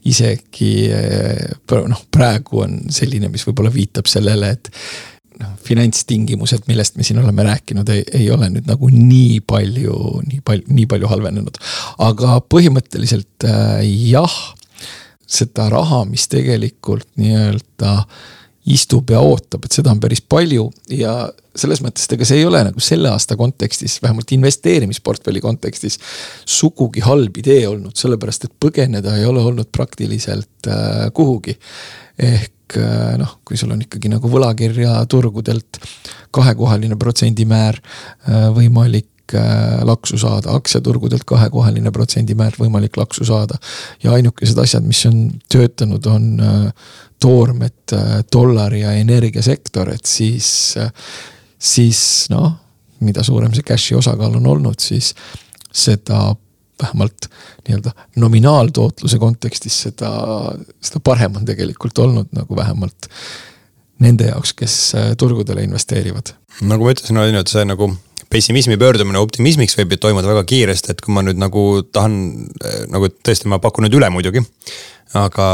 isegi 0.08 0.72
noh, 1.91 2.06
praegu 2.13 2.63
on 2.63 2.80
selline, 2.93 3.32
mis 3.34 3.43
võib-olla 3.48 3.72
viitab 3.74 4.10
sellele, 4.10 4.54
et 4.56 4.72
noh, 5.41 5.58
finantstingimused, 5.67 6.63
millest 6.72 6.98
me 6.98 7.06
siin 7.08 7.20
oleme 7.22 7.46
rääkinud, 7.48 7.91
ei, 7.93 8.06
ei 8.22 8.30
ole 8.34 8.50
nüüd 8.54 8.70
nagu 8.70 8.91
nii 8.93 9.41
palju, 9.48 10.00
nii 10.30 10.41
palju, 10.46 10.80
nii 10.80 10.88
palju 10.93 11.12
halvenenud. 11.12 11.60
aga 12.08 12.39
põhimõtteliselt 12.48 13.50
jah, 13.91 14.39
seda 15.28 15.67
raha, 15.74 16.06
mis 16.08 16.30
tegelikult 16.32 17.10
nii-öelda 17.20 17.93
äh, 18.00 18.26
istub 18.68 19.12
ja 19.14 19.22
ootab, 19.24 19.66
et 19.66 19.76
seda 19.78 19.94
on 19.94 20.02
päris 20.04 20.22
palju 20.22 20.68
ja 20.92 21.14
selles 21.58 21.82
mõttes, 21.82 22.06
et 22.06 22.18
ega 22.18 22.28
see 22.28 22.42
ei 22.42 22.46
ole 22.48 22.62
nagu 22.68 22.84
selle 22.84 23.10
aasta 23.10 23.38
kontekstis, 23.40 23.98
vähemalt 24.04 24.32
investeerimisportfelli 24.36 25.42
kontekstis. 25.42 25.98
sugugi 26.46 27.02
halb 27.06 27.40
idee 27.42 27.66
olnud, 27.70 27.96
sellepärast 27.98 28.48
et 28.48 28.54
põgeneda 28.60 29.16
ei 29.18 29.26
ole 29.26 29.42
olnud 29.42 29.72
praktiliselt 29.74 30.70
äh, 30.70 31.08
kuhugi. 31.14 31.58
ehk 32.18 32.78
äh, 32.78 33.18
noh, 33.22 33.40
kui 33.46 33.58
sul 33.58 33.72
on 33.74 33.82
ikkagi 33.86 34.12
nagu 34.14 34.30
võlakirjaturgudelt 34.30 35.82
kahekohaline 36.32 37.00
protsendimäär 37.00 37.80
äh, 37.82 38.50
võimalik 38.54 39.10
äh, 39.36 39.84
laksu 39.86 40.18
saada, 40.18 40.56
aktsiaturgudelt 40.58 41.26
kahekohaline 41.28 41.92
protsendimäär 41.92 42.56
võimalik 42.60 42.98
laksu 42.98 43.26
saada. 43.26 43.58
ja 44.04 44.13
ainukesed 44.13 44.58
asjad, 44.58 44.86
mis 44.88 45.06
on 45.06 45.28
töötanud, 45.52 46.06
on 46.06 46.40
äh, 46.40 46.88
toormed, 47.20 47.94
äh, 47.94 48.22
dollari 48.34 48.82
ja 48.82 48.94
energiasektor, 48.98 49.90
et 49.94 50.06
siis, 50.06 50.76
siis 51.60 52.02
noh, 52.30 52.52
mida 53.00 53.24
suurem 53.24 53.54
see 53.54 53.66
cash'i 53.66 53.98
osakaal 53.98 54.40
on 54.40 54.48
olnud, 54.48 54.80
siis 54.82 55.13
seda 55.74 56.36
vähemalt 56.82 57.30
nii-öelda 57.68 57.92
nominaaltootluse 58.22 59.18
kontekstis 59.20 59.82
seda, 59.88 60.12
seda 60.82 61.02
parem 61.04 61.40
on 61.40 61.46
tegelikult 61.46 61.98
olnud 61.98 62.30
nagu 62.38 62.56
vähemalt 62.56 63.10
nende 64.00 64.30
jaoks, 64.30 64.54
kes 64.54 64.76
turgudele 65.18 65.63
investeerivad. 65.66 66.36
nagu 66.62 66.86
ma 66.86 66.94
ütlesin, 66.94 67.18
on 67.18 67.34
ju, 67.34 67.42
et 67.42 67.50
see 67.54 67.66
nagu 67.66 67.90
pessimismi 68.34 68.78
pöördumine 68.80 69.22
optimismiks 69.24 69.78
võib 69.80 69.96
ju 69.96 70.02
toimuda 70.04 70.30
väga 70.30 70.44
kiiresti, 70.50 70.94
et 70.94 71.02
kui 71.04 71.16
ma 71.16 71.24
nüüd 71.26 71.40
nagu 71.40 71.63
tahan 71.96 72.20
nagu 72.92 73.10
tõesti, 73.24 73.50
ma 73.52 73.62
pakun 73.63 73.88
nüüd 73.88 73.98
üle 74.00 74.12
muidugi 74.13 74.44
aga, 75.16 75.48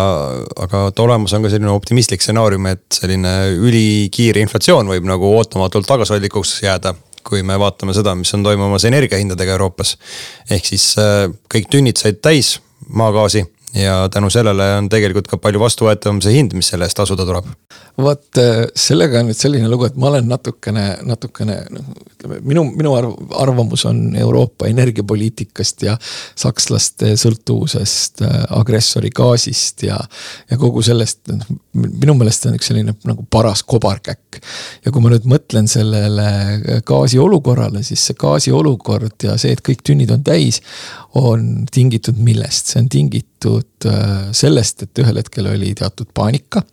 aga 0.66 0.84
olemas 1.04 1.34
on 1.36 1.46
ka 1.46 1.52
selline 1.54 1.74
optimistlik 1.74 2.24
stsenaarium, 2.24 2.68
et 2.72 2.98
selline 2.98 3.34
ülikiire 3.54 4.42
inflatsioon 4.42 4.90
võib 4.90 5.06
nagu 5.10 5.34
ootamatult 5.38 5.90
tagasihoidlikuks 5.90 6.62
jääda 6.66 6.96
kui 7.24 7.44
me 7.46 7.56
vaatame 7.60 7.94
seda, 7.96 8.16
mis 8.20 8.34
on 8.36 8.44
toimumas 8.44 8.84
energiahindadega 8.90 9.56
Euroopas. 9.56 9.96
ehk 10.52 10.66
siis 10.68 10.90
äh, 11.00 11.30
kõik 11.54 11.70
tünnid 11.72 12.02
said 12.02 12.20
täis 12.22 12.58
maagaasi 12.90 13.46
ja 13.74 14.10
tänu 14.10 14.30
sellele 14.30 14.68
on 14.78 14.90
tegelikult 14.92 15.28
ka 15.32 15.40
palju 15.42 15.62
vastuvõetavam 15.62 16.22
see 16.24 16.36
hind, 16.36 16.54
mis 16.58 16.70
selle 16.74 16.86
eest 16.86 16.98
tasuda 16.98 17.26
tuleb. 17.26 17.48
vot 17.98 18.40
äh, 18.42 18.64
sellega 18.78 19.22
on 19.22 19.30
nüüd 19.30 19.38
selline 19.38 19.70
lugu, 19.70 19.88
et 19.90 19.98
ma 19.98 20.10
olen 20.12 20.30
natukene, 20.30 20.86
natukene 21.06 21.58
noh, 21.74 21.90
ütleme 22.14 22.40
minu, 22.46 22.64
minu 22.74 22.94
arv, 22.98 23.16
arvamus 23.42 23.86
on 23.90 24.16
Euroopa 24.18 24.70
energiapoliitikast 24.70 25.86
ja 25.88 25.98
sakslaste 26.36 27.14
sõltuvusest 27.20 28.26
äh, 28.26 28.40
agressori 28.60 29.14
gaasist 29.14 29.86
ja. 29.90 30.00
ja 30.50 30.62
kogu 30.62 30.86
sellest, 30.86 31.26
noh 31.34 31.60
minu 31.74 32.14
meelest 32.18 32.44
see 32.44 32.52
on 32.52 32.58
üks 32.60 32.70
selline 32.70 32.94
nagu 33.10 33.26
paras 33.34 33.64
kobarkäkk. 33.66 34.38
ja 34.86 34.92
kui 34.94 35.02
ma 35.02 35.10
nüüd 35.14 35.26
mõtlen 35.30 35.68
sellele 35.70 36.82
gaasi 36.86 37.20
olukorrale, 37.22 37.82
siis 37.86 38.06
see 38.06 38.18
gaasi 38.20 38.54
olukord 38.54 39.26
ja 39.26 39.38
see, 39.42 39.54
et 39.56 39.64
kõik 39.66 39.82
tünnid 39.86 40.14
on 40.14 40.24
täis 40.26 40.62
on 41.18 41.68
tingitud 41.72 42.18
millest, 42.22 42.74
see 42.74 42.82
on 42.82 42.90
tingitud 42.90 43.33
äh, 43.50 44.30
sellest, 44.36 44.86
et 44.86 45.00
ühel 45.04 45.20
hetkel 45.20 45.48
oli 45.52 45.74
teatud 45.78 46.10
paanika. 46.16 46.64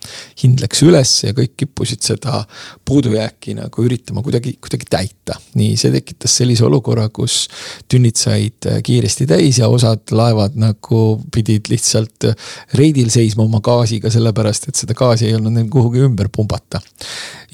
hind 0.43 0.63
läks 0.63 0.83
üles 0.87 1.13
ja 1.25 1.35
kõik 1.37 1.55
kippusid 1.61 2.03
seda 2.05 2.43
puudujääki 2.87 3.57
nagu 3.59 3.85
üritama 3.85 4.23
kuidagi, 4.23 4.57
kuidagi 4.63 4.89
täita. 4.91 5.39
nii, 5.59 5.77
see 5.81 5.93
tekitas 5.95 6.37
sellise 6.41 6.65
olukorra, 6.67 7.09
kus 7.09 7.49
tünnid 7.91 8.19
said 8.21 8.69
äh, 8.71 8.81
kiiresti 8.87 9.27
täis 9.31 9.61
ja 9.63 9.69
osad 9.69 10.13
laevad 10.15 10.59
nagu 10.61 11.21
pidid 11.35 11.71
lihtsalt 11.73 12.31
äh, 12.31 12.51
reidil 12.79 13.11
seisma 13.11 13.47
oma 13.47 13.63
gaasiga, 13.65 14.11
sellepärast 14.11 14.71
et 14.71 14.81
seda 14.81 14.97
gaasi 14.99 15.29
ei 15.29 15.39
olnud 15.39 15.57
neil 15.57 15.71
kuhugi 15.73 16.05
ümber 16.07 16.31
pumbata. 16.33 16.81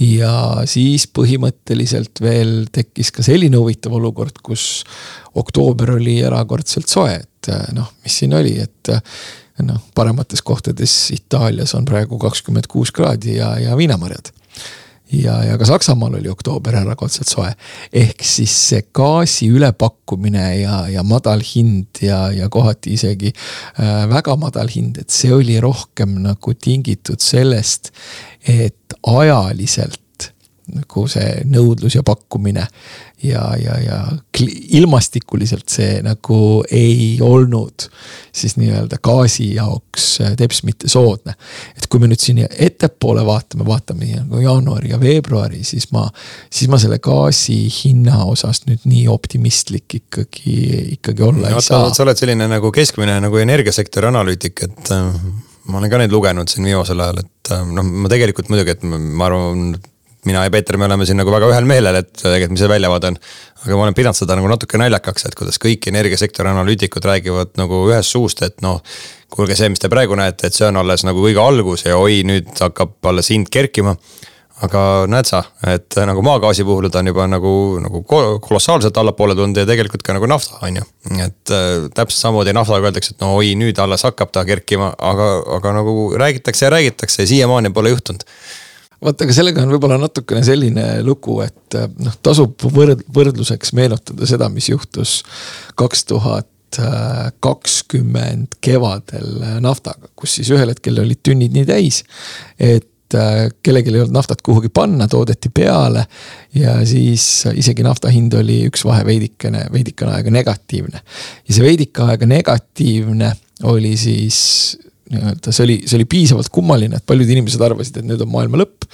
ja 0.01 0.63
siis 0.69 1.07
põhimõtteliselt 1.09 2.21
veel 2.21 2.67
tekkis 2.73 3.13
ka 3.15 3.25
selline 3.25 3.57
huvitav 3.57 3.97
olukord, 3.97 4.43
kus 4.43 4.85
oktoober 5.37 5.97
oli 5.97 6.21
erakordselt 6.25 6.89
soe, 6.91 7.17
et 7.47 7.55
äh, 7.55 7.75
noh, 7.77 7.93
mis 8.05 8.19
siin 8.21 8.35
oli, 8.35 8.57
et 8.63 8.93
äh, 8.93 9.03
noh, 9.65 9.81
paremates 9.95 10.43
kohtades 10.43 11.11
Itaalias 11.15 11.75
on 11.75 11.87
praegu 11.89 12.19
kakskümmend 12.19 12.69
kuus 12.71 12.93
kraadi 12.93 13.39
ja, 13.39 13.57
ja 13.59 13.77
viinamarjad. 13.77 14.33
ja, 15.13 15.37
ja 15.45 15.59
ka 15.59 15.65
Saksamaal 15.65 16.17
oli 16.19 16.29
oktoober 16.29 16.75
erakordselt 16.81 17.29
soe. 17.29 17.53
ehk 17.93 18.25
siis 18.25 18.55
see 18.69 18.83
gaasi 18.95 19.49
ülepakkumine 19.55 20.47
ja, 20.61 20.89
ja 20.89 21.03
madal 21.03 21.45
hind 21.55 22.03
ja, 22.03 22.33
ja 22.33 22.49
kohati 22.49 22.97
isegi 22.99 23.33
äh, 23.33 24.09
väga 24.11 24.37
madal 24.37 24.69
hind, 24.73 24.99
et 24.99 25.11
see 25.11 25.33
oli 25.35 25.61
rohkem 25.61 26.19
nagu 26.23 26.55
tingitud 26.55 27.23
sellest, 27.23 27.93
et 28.47 28.99
ajaliselt 29.07 30.01
nagu 30.75 31.05
see 31.11 31.43
nõudlus 31.47 31.95
ja 31.95 32.03
pakkumine 32.07 32.65
ja, 33.23 33.43
ja, 33.61 33.77
ja 33.81 33.99
ilmastikuliselt 34.77 35.69
see 35.71 36.01
nagu 36.05 36.39
ei 36.75 37.17
olnud 37.23 37.87
siis 38.37 38.57
nii-öelda 38.59 38.99
gaasi 39.05 39.53
jaoks 39.55 40.09
äh, 40.21 40.35
teps 40.37 40.63
mitte 40.67 40.91
soodne. 40.91 41.37
et 41.77 41.87
kui 41.87 42.03
me 42.03 42.11
nüüd 42.11 42.21
siin 42.21 42.43
ettepoole 42.45 43.25
vaatame, 43.27 43.67
vaatame 43.69 44.11
nagu 44.19 44.43
jaanuari 44.43 44.93
ja 44.93 45.01
veebruari, 45.01 45.63
siis 45.65 45.89
ma, 45.95 46.05
siis 46.51 46.71
ma 46.73 46.81
selle 46.83 46.99
gaasi 47.03 47.63
hinna 47.79 48.25
osas 48.27 48.65
nüüd 48.67 48.85
nii 48.85 49.07
optimistlik 49.13 50.01
ikkagi, 50.03 50.59
ikkagi 50.99 51.23
olla 51.23 51.51
no, 51.51 51.57
ei 51.57 51.69
saa. 51.71 51.89
sa 51.95 52.05
oled 52.05 52.19
selline 52.19 52.51
nagu 52.51 52.73
keskmine 52.75 53.21
nagu 53.23 53.39
energiasektori 53.41 54.11
analüütik, 54.11 54.67
et 54.67 54.95
äh, 54.95 55.11
ma 55.71 55.81
olen 55.81 55.93
ka 55.93 56.01
neid 56.03 56.15
lugenud 56.15 56.51
siin 56.51 56.69
viimasel 56.69 57.01
ajal, 57.03 57.23
et 57.25 57.53
äh, 57.55 57.69
noh, 57.79 57.93
ma 58.05 58.11
tegelikult 58.13 58.51
muidugi, 58.53 58.77
et 58.77 58.85
ma 58.87 59.31
arvan 59.31 59.71
mina 60.29 60.45
ja 60.47 60.53
Peeter, 60.53 60.79
me 60.81 60.89
oleme 60.89 61.07
siin 61.09 61.19
nagu 61.21 61.33
väga 61.33 61.51
ühel 61.53 61.69
meelel, 61.69 62.01
et 62.03 62.13
tegelikult, 62.19 62.55
mis 62.57 62.65
see 62.65 62.71
väljavaade 62.71 63.13
on. 63.13 63.19
aga 63.65 63.79
ma 63.79 63.87
olen 63.87 63.99
pidanud 63.99 64.19
seda 64.19 64.37
nagu 64.39 64.51
natuke 64.51 64.81
naljakaks, 64.81 65.27
et 65.29 65.39
kuidas 65.39 65.59
kõik 65.63 65.89
energiasektori 65.91 66.53
analüütikud 66.53 67.09
räägivad 67.09 67.57
nagu 67.61 67.83
ühest 67.91 68.15
suust, 68.15 68.43
et 68.47 68.61
noh. 68.67 68.83
kuulge, 69.33 69.57
see, 69.59 69.69
mis 69.73 69.83
te 69.83 69.91
praegu 69.93 70.17
näete, 70.19 70.49
et 70.49 70.55
see 70.55 70.69
on 70.69 70.79
alles 70.83 71.03
nagu 71.07 71.23
kõige 71.23 71.43
algus 71.43 71.87
ja 71.87 71.99
oi, 71.99 72.23
nüüd 72.27 72.53
hakkab 72.63 73.11
alles 73.11 73.33
hind 73.35 73.51
kerkima 73.53 73.97
aga 74.65 74.83
näed 75.11 75.29
sa, 75.29 75.43
et 75.69 75.97
nagu 76.09 76.23
maagaasi 76.25 76.65
puhul 76.65 76.89
ta 76.93 77.03
on 77.03 77.11
juba 77.11 77.27
nagu, 77.29 77.53
nagu 77.83 78.01
kolossaalselt 78.09 78.97
allapoole 78.97 79.37
tulnud 79.37 79.59
ja 79.61 79.67
tegelikult 79.69 80.05
ka 80.07 80.17
nagu 80.17 80.29
nafta, 80.31 80.57
on 80.65 80.79
ju. 80.81 80.85
et 81.21 81.53
äh, 81.53 81.89
täpselt 81.93 82.23
samamoodi 82.23 82.55
naftaga 82.57 82.89
öeldakse, 82.89 83.13
et 83.13 83.25
no 83.25 83.35
oi, 83.37 83.53
nüüd 83.59 83.77
alles 83.83 84.07
hakkab 84.09 84.33
ta 84.33 84.47
kerkima, 84.49 84.95
aga, 84.97 85.29
aga 85.59 85.75
nagu 85.77 86.09
räägitakse 86.17 86.67
ja 86.67 86.73
räägitakse 86.73 87.27
ja 87.27 87.33
siiamaani 87.35 87.75
pole 87.77 87.93
juhtunud 87.93 88.25
vaata, 89.05 89.27
aga 89.27 89.37
sellega 89.37 89.63
on 89.65 89.73
võib-olla 89.75 89.99
natukene 90.01 90.43
selline 90.47 90.87
lugu, 91.07 91.41
et 91.45 91.79
äh, 91.79 91.89
noh, 92.03 92.19
tasub 92.25 92.67
võrd-, 92.73 93.07
võrdluseks 93.13 93.75
meenutada 93.77 94.29
seda, 94.29 94.51
mis 94.53 94.71
juhtus 94.73 95.21
kaks 95.79 96.07
tuhat 96.13 96.51
kakskümmend 97.41 98.59
kevadel 98.61 99.61
naftaga, 99.65 100.11
kus 100.19 100.35
siis 100.37 100.51
ühel 100.53 100.73
hetkel 100.73 100.99
olid 101.01 101.23
tünnid 101.25 101.55
nii 101.55 101.65
täis, 101.69 102.03
et 102.59 103.15
äh, 103.17 103.47
kellelgi 103.65 103.95
ei 103.95 104.03
olnud 104.03 104.17
naftat 104.17 104.43
kuhugi 104.45 104.69
panna, 104.75 105.07
toodeti 105.09 105.49
peale. 105.55 106.07
ja 106.55 106.79
siis 106.87 107.47
isegi 107.55 107.87
nafta 107.87 108.11
hind 108.13 108.35
oli 108.37 108.65
üks 108.69 108.85
vahe 108.85 109.07
veidikene, 109.07 109.67
veidikene 109.73 110.19
aega 110.19 110.35
negatiivne. 110.35 111.01
ja 111.49 111.55
see 111.55 111.65
veidike 111.65 112.03
aega 112.03 112.29
negatiivne 112.29 113.33
oli 113.65 113.97
siis 113.97 114.39
nii-öelda 115.13 115.53
see 115.55 115.65
oli, 115.65 115.77
see 115.87 115.99
oli 116.01 116.09
piisavalt 116.11 116.51
kummaline, 116.55 116.99
et 116.99 117.07
paljud 117.07 117.31
inimesed 117.31 117.63
arvasid, 117.63 118.01
et 118.01 118.09
nüüd 118.09 118.23
on 118.25 118.33
maailma 118.33 118.61
lõpp. 118.63 118.89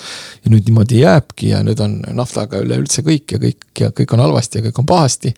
ja 0.45 0.53
nüüd 0.53 0.69
niimoodi 0.69 1.01
jääbki 1.01 1.53
ja 1.55 1.63
nüüd 1.65 1.81
on 1.81 2.01
naftaga 2.19 2.61
üleüldse 2.63 3.05
kõik 3.07 3.37
ja 3.37 3.41
kõik 3.43 3.81
ja 3.81 3.91
kõik 3.97 4.15
on 4.17 4.25
halvasti 4.27 4.61
ja 4.61 4.69
kõik 4.69 4.83
on 4.83 4.87
pahasti. 4.87 5.35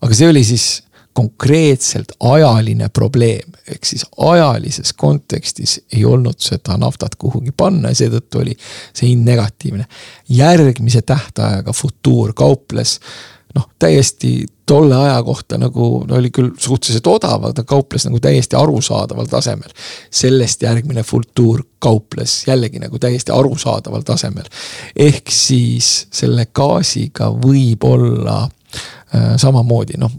aga 0.00 0.14
see 0.14 0.30
oli 0.30 0.44
siis 0.46 0.68
konkreetselt 1.12 2.14
ajaline 2.24 2.88
probleem, 2.88 3.52
ehk 3.68 3.84
siis 3.84 4.04
ajalises 4.16 4.94
kontekstis 4.96 5.80
ei 5.92 6.04
olnud 6.08 6.40
seda 6.40 6.78
naftat 6.80 7.18
kuhugi 7.20 7.52
panna 7.56 7.92
ja 7.92 7.98
seetõttu 8.00 8.40
oli 8.40 8.56
see 8.94 9.10
hind 9.10 9.28
negatiivne. 9.28 9.86
järgmise 10.28 11.02
tähtajaga 11.02 11.72
futuur 11.72 12.32
kauples 12.32 13.00
noh, 13.54 13.68
täiesti 13.78 14.46
tolle 14.66 14.96
aja 14.96 15.22
kohta 15.22 15.58
nagu 15.58 16.04
no 16.08 16.16
oli 16.16 16.30
küll 16.30 16.52
suhteliselt 16.58 17.06
odav, 17.10 17.42
aga 17.42 17.52
ta 17.60 17.64
kauples 17.68 18.06
nagu 18.06 18.20
täiesti 18.22 18.56
arusaadaval 18.56 19.28
tasemel. 19.30 19.74
sellest 20.10 20.62
järgmine 20.62 21.02
Fultuur 21.02 21.64
kauples 21.78 22.42
jällegi 22.46 22.78
nagu 22.78 22.98
täiesti 22.98 23.32
arusaadaval 23.32 24.02
tasemel. 24.06 24.48
ehk 24.96 25.30
siis 25.30 26.06
selle 26.10 26.46
gaasiga 26.54 27.28
võib 27.34 27.84
olla 27.84 28.38
äh, 28.44 29.36
samamoodi, 29.36 29.98
noh, 29.98 30.12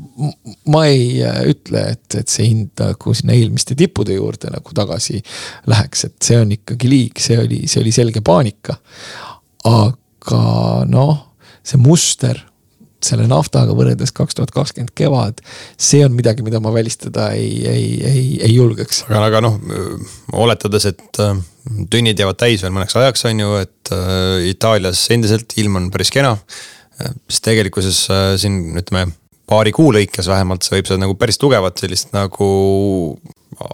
ma 0.68 0.86
ei 0.86 1.24
äh, 1.24 1.42
ütle, 1.56 1.88
et, 1.96 2.06
et 2.20 2.28
see 2.28 2.52
hind 2.52 2.78
nagu 2.80 3.14
sinna 3.14 3.34
eelmiste 3.34 3.76
tippude 3.80 4.14
juurde 4.14 4.52
nagu 4.54 4.76
tagasi 4.76 5.24
läheks, 5.68 6.06
et 6.06 6.16
see 6.22 6.40
on 6.40 6.52
ikkagi 6.52 6.90
liig, 6.90 7.20
see 7.20 7.40
oli, 7.40 7.64
see 7.68 7.82
oli 7.82 7.96
selge 7.96 8.22
paanika. 8.22 8.78
aga 9.64 10.42
noh, 10.86 11.30
see 11.64 11.80
muster 11.80 12.44
selle 13.08 13.26
naftaga 13.30 13.76
võrreldes 13.78 14.14
kaks 14.16 14.38
tuhat 14.38 14.54
kakskümmend 14.54 14.94
kevad. 14.98 15.42
see 15.78 16.04
on 16.06 16.14
midagi, 16.18 16.46
mida 16.46 16.62
ma 16.64 16.74
välistada 16.74 17.32
ei, 17.38 17.64
ei, 17.70 17.88
ei, 18.08 18.24
ei 18.44 18.54
julgeks. 18.56 19.04
aga, 19.10 19.26
aga 19.30 19.42
noh, 19.46 19.58
oletades, 20.46 20.88
et 20.94 21.22
äh, 21.24 21.36
tünnid 21.92 22.20
jäävad 22.20 22.40
täis 22.40 22.64
veel 22.64 22.74
mõneks 22.76 22.98
ajaks, 23.00 23.26
on 23.30 23.44
ju, 23.44 23.58
et 23.64 23.94
äh, 23.96 24.48
Itaalias 24.52 25.06
endiselt 25.14 25.58
ilm 25.62 25.80
on 25.82 25.92
päris 25.94 26.14
kena. 26.14 26.36
Äh, 27.02 27.14
siis 27.30 27.44
tegelikkuses 27.46 28.06
siin 28.42 28.80
ütleme 28.80 29.12
paari 29.50 29.74
kuu 29.76 29.92
lõikes 29.94 30.30
vähemalt, 30.32 30.64
see 30.64 30.78
võib 30.78 30.90
seda 30.90 31.04
nagu 31.04 31.16
päris 31.20 31.40
tugevat 31.42 31.82
sellist 31.82 32.14
nagu 32.16 32.50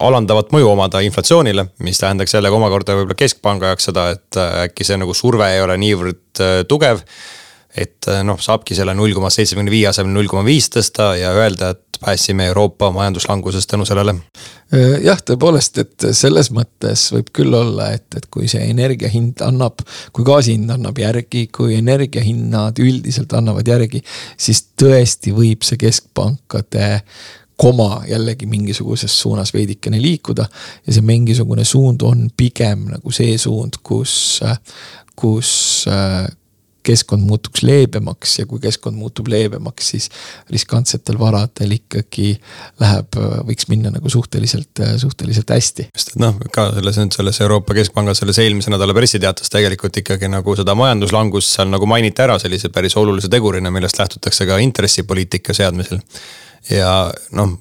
alandavat 0.04 0.50
mõju 0.52 0.68
omada 0.74 1.00
inflatsioonile, 1.06 1.70
mis 1.86 2.02
tähendaks 2.02 2.34
jällegi 2.36 2.58
omakorda 2.58 2.98
võib-olla 2.98 3.16
keskpanga 3.20 3.70
jaoks 3.70 3.88
seda, 3.88 4.10
et 4.18 4.40
äkki 4.66 4.88
see 4.88 4.98
nagu 5.00 5.14
surve 5.16 5.48
ei 5.54 5.62
ole 5.64 5.78
niivõrd 5.80 6.42
tugev 6.68 7.00
et 7.80 8.10
äh, 8.12 8.24
noh, 8.28 8.40
saabki 8.42 8.78
selle 8.78 8.96
null 8.98 9.16
koma 9.16 9.32
seitsmekümne 9.34 9.74
viie 9.74 9.90
asemel 9.90 10.14
null 10.16 10.30
koma 10.32 10.44
viis 10.48 10.70
tõsta 10.74 11.14
ja 11.20 11.32
öelda, 11.36 11.74
et 11.76 12.00
päästsime 12.00 12.46
Euroopa 12.52 12.92
majanduslangusest 12.96 13.70
tänu 13.70 13.86
sellele. 13.86 14.16
Äh, 14.74 15.00
jah, 15.06 15.20
tõepoolest, 15.26 15.82
et 15.84 16.08
selles 16.16 16.52
mõttes 16.56 17.08
võib 17.16 17.32
küll 17.36 17.56
olla, 17.56 17.92
et, 17.98 18.08
et 18.16 18.30
kui 18.32 18.48
see 18.52 18.70
energia 18.70 19.12
hind 19.12 19.44
annab, 19.46 19.84
kui 20.16 20.28
gaasi 20.28 20.56
hind 20.58 20.72
annab 20.76 21.00
järgi, 21.00 21.48
kui 21.56 21.76
energiahinnad 21.80 22.80
üldiselt 22.84 23.34
annavad 23.38 23.68
järgi, 23.68 24.04
siis 24.38 24.64
tõesti 24.80 25.36
võib 25.36 25.68
see 25.68 25.80
keskpankade 25.82 26.96
koma 27.60 28.04
jällegi 28.08 28.48
mingisuguses 28.48 29.22
suunas 29.22 29.54
veidikene 29.54 30.02
liikuda. 30.02 30.46
ja 30.88 30.94
see 30.94 31.04
mingisugune 31.04 31.66
suund 31.68 32.02
on 32.08 32.30
pigem 32.38 32.86
nagu 32.94 33.12
see 33.12 33.38
suund, 33.38 33.82
kus, 33.84 34.40
kus 35.20 35.52
keskkond 36.84 37.26
muutuks 37.28 37.64
leebemaks 37.68 38.40
ja 38.40 38.48
kui 38.50 38.62
keskkond 38.64 38.98
muutub 38.98 39.28
leebemaks, 39.32 39.92
siis 39.94 40.10
riskantsetel 40.52 41.20
varadel 41.20 41.76
ikkagi 41.76 42.32
läheb, 42.82 43.20
võiks 43.48 43.70
minna 43.72 43.92
nagu 43.94 44.10
suhteliselt, 44.10 44.84
suhteliselt 45.02 45.54
hästi. 45.56 45.90
sest 45.96 46.16
et 46.16 46.22
noh, 46.24 46.38
ka 46.56 46.70
selles 46.78 47.00
nüüd 47.02 47.16
selles 47.18 47.42
Euroopa 47.46 47.78
Keskpanga 47.78 48.16
selles 48.18 48.40
eelmise 48.44 48.74
nädala 48.74 48.96
pressiteates 48.98 49.52
tegelikult 49.54 50.02
ikkagi 50.04 50.32
nagu 50.32 50.56
seda 50.60 50.76
majanduslangust 50.80 51.56
seal 51.56 51.72
nagu 51.72 51.90
mainiti 51.90 52.26
ära 52.26 52.40
sellise 52.42 52.72
päris 52.74 52.98
olulise 53.00 53.32
tegurina, 53.32 53.72
millest 53.72 54.00
lähtutakse 54.00 54.48
ka 54.50 54.60
intressipoliitika 54.64 55.56
seadmisel 55.58 56.00
ja 56.68 57.10
noh, 57.36 57.54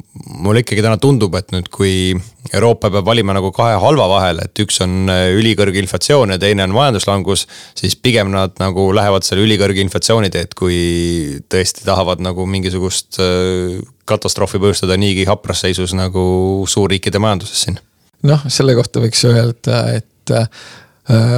mulle 0.42 0.62
ikkagi 0.64 0.82
täna 0.84 0.98
tundub, 1.00 1.34
et 1.38 1.52
nüüd, 1.54 1.68
kui 1.72 2.16
Euroopa 2.52 2.90
peab 2.92 3.06
valima 3.06 3.34
nagu 3.36 3.50
kahe 3.54 3.76
halva 3.80 4.08
vahel, 4.10 4.40
et 4.44 4.62
üks 4.62 4.80
on 4.84 5.10
äh, 5.12 5.28
ülikõrge 5.36 5.80
inflatsioon 5.82 6.34
ja 6.34 6.40
teine 6.40 6.64
on 6.66 6.74
majanduslangus. 6.76 7.46
siis 7.78 7.96
pigem 7.96 8.32
nad 8.32 8.56
nagu 8.60 8.88
lähevad 8.96 9.26
selle 9.26 9.44
ülikõrge 9.46 9.84
inflatsiooni 9.84 10.32
teed, 10.34 10.56
kui 10.58 11.38
tõesti 11.52 11.86
tahavad 11.86 12.24
nagu 12.24 12.46
mingisugust 12.48 13.20
äh, 13.22 13.78
katastroofi 14.08 14.60
põhjustada 14.62 14.98
niigi 15.00 15.28
hapras 15.28 15.62
seisus 15.66 15.94
nagu 15.96 16.64
suurriikide 16.68 17.20
majanduses 17.22 17.64
siin. 17.66 17.80
noh, 18.26 18.44
selle 18.48 18.76
kohta 18.78 19.04
võiks 19.04 19.24
öelda, 19.28 19.84
et 20.00 20.34
äh, 20.34 20.48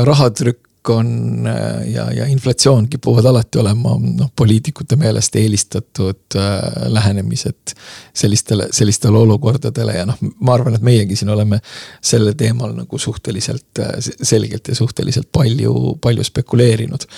rahatrükk 0.07 0.70
on 0.91 1.47
äh, 1.47 1.93
ja, 1.93 2.07
ja 2.13 2.27
inflatsioon 2.27 2.89
kipuvad 2.89 3.25
alati 3.25 3.59
olema 3.59 3.95
noh, 4.01 4.31
poliitikute 4.37 4.97
meelest 4.97 5.37
eelistatud 5.37 6.37
äh, 6.37 6.61
lähenemised 6.93 7.75
sellistele, 8.15 8.69
sellistele 8.73 9.19
olukordadele 9.19 9.97
ja 9.97 10.07
noh, 10.09 10.19
ma 10.41 10.55
arvan, 10.55 10.77
et 10.77 10.85
meiegi 10.87 11.17
siin 11.21 11.33
oleme 11.33 11.61
sellel 12.03 12.37
teemal 12.39 12.75
nagu 12.77 12.99
suhteliselt 12.99 13.83
äh, 13.83 13.97
selgelt 14.01 14.69
ja 14.69 14.75
suhteliselt 14.75 15.31
palju, 15.33 15.97
palju 16.03 16.25
spekuleerinud. 16.25 17.09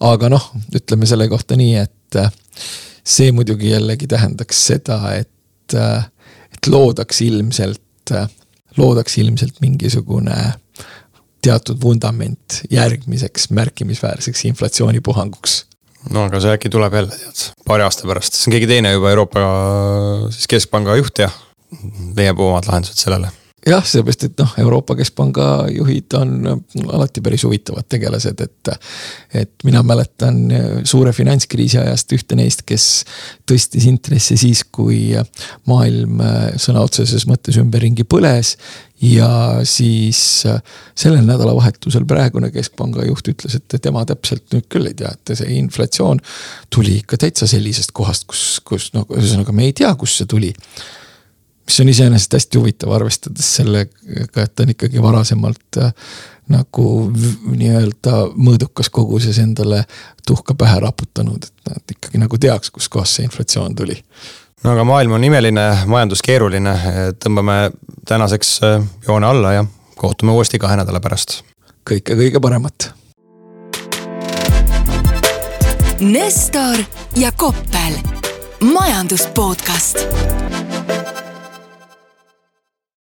aga 0.00 0.32
noh, 0.32 0.50
ütleme 0.76 1.06
selle 1.06 1.28
kohta 1.32 1.58
nii, 1.58 1.76
et 1.82 2.20
äh, 2.20 2.32
see 3.04 3.32
muidugi 3.32 3.72
jällegi 3.72 4.06
tähendaks 4.10 4.66
seda, 4.66 4.98
et, 5.18 5.74
et 5.74 6.68
loodaks 6.70 7.20
ilmselt, 7.24 8.12
loodaks 8.76 9.18
ilmselt 9.18 9.58
mingisugune 9.60 10.36
teatud 11.42 11.80
vundament 11.82 12.62
järgmiseks 12.70 13.50
märkimisväärseks 13.50 14.44
inflatsioonipuhanguks. 14.52 15.58
no 16.10 16.26
aga 16.28 16.40
see 16.42 16.56
äkki 16.56 16.72
tuleb 16.72 16.94
jälle 16.94 17.18
tead, 17.18 17.44
paari 17.66 17.86
aasta 17.86 18.08
pärast, 18.08 18.34
siis 18.34 18.48
on 18.48 18.56
keegi 18.56 18.70
teine 18.70 18.92
juba 18.92 19.10
Euroopa 19.10 19.44
siis 20.30 20.50
keskpanga 20.50 20.96
juht 20.98 21.24
ja 21.24 21.30
leiab 22.16 22.40
omad 22.40 22.68
lahendused 22.68 22.98
sellele 23.00 23.30
jah, 23.66 23.84
seepärast, 23.86 24.26
et 24.26 24.40
noh, 24.42 24.52
Euroopa 24.58 24.96
Keskpanga 24.98 25.46
juhid 25.70 26.14
on 26.18 26.32
alati 26.88 27.22
päris 27.22 27.44
huvitavad 27.46 27.86
tegelased, 27.88 28.40
et. 28.42 28.70
et 29.34 29.50
mina 29.64 29.82
mäletan 29.86 30.38
suure 30.88 31.12
finantskriisi 31.14 31.78
ajast 31.78 32.12
ühte 32.16 32.36
neist, 32.38 32.64
kes 32.66 32.86
tõstis 33.48 33.86
intresse 33.88 34.36
siis, 34.40 34.64
kui 34.64 35.12
maailm 35.70 36.22
sõna 36.60 36.82
otseses 36.82 37.26
mõttes 37.30 37.58
ümberringi 37.62 38.04
põles. 38.04 38.56
ja 39.02 39.58
siis 39.66 40.44
sellel 40.94 41.24
nädalavahetusel 41.26 42.04
praegune 42.06 42.52
keskpanga 42.54 43.06
juht 43.06 43.28
ütles, 43.32 43.56
et 43.58 43.78
tema 43.82 44.04
täpselt 44.06 44.54
nüüd 44.54 44.68
küll 44.70 44.86
ei 44.86 44.94
tea, 44.94 45.10
et 45.10 45.36
see 45.38 45.58
inflatsioon 45.58 46.20
tuli 46.70 47.00
ikka 47.00 47.18
täitsa 47.18 47.46
sellisest 47.50 47.90
kohast, 47.92 48.26
kus, 48.30 48.60
kus 48.64 48.90
noh, 48.94 49.06
ühesõnaga 49.10 49.54
me 49.54 49.66
ei 49.70 49.74
tea, 49.74 49.94
kust 49.98 50.22
see 50.22 50.30
tuli 50.30 50.52
mis 51.66 51.80
on 51.80 51.88
iseenesest 51.88 52.32
hästi 52.32 52.58
huvitav, 52.58 52.92
arvestades 52.92 53.48
sellega, 53.56 53.90
et 54.42 54.54
ta 54.54 54.64
on 54.64 54.72
ikkagi 54.74 55.02
varasemalt 55.02 55.78
äh, 55.78 55.92
nagu 56.52 56.86
nii-öelda 57.46 58.16
mõõdukas 58.34 58.90
koguses 58.92 59.38
endale 59.42 59.84
tuhka 60.26 60.54
pähe 60.58 60.80
raputanud, 60.82 61.44
et 61.44 61.70
nad 61.70 61.94
ikkagi 61.96 62.20
nagu 62.20 62.38
teaks, 62.38 62.70
kuskohast 62.70 63.18
see 63.18 63.28
inflatsioon 63.28 63.76
tuli. 63.78 63.96
no 64.64 64.74
aga 64.74 64.84
maailm 64.84 65.12
on 65.18 65.24
imeline, 65.24 65.66
majandus 65.86 66.22
keeruline, 66.22 66.74
tõmbame 67.22 67.70
tänaseks 68.08 68.58
äh, 68.66 68.82
joone 69.08 69.26
alla 69.26 69.52
ja 69.52 69.64
kohtume 69.96 70.32
uuesti 70.32 70.58
kahe 70.58 70.76
nädala 70.76 71.00
pärast. 71.00 71.42
kõike 71.90 72.18
kõige 72.18 72.40
paremat. 72.40 72.92
Nestor 76.02 76.82
ja 77.16 77.30
Koppel, 77.32 77.94
majandus 78.72 79.28
podcast 79.34 80.02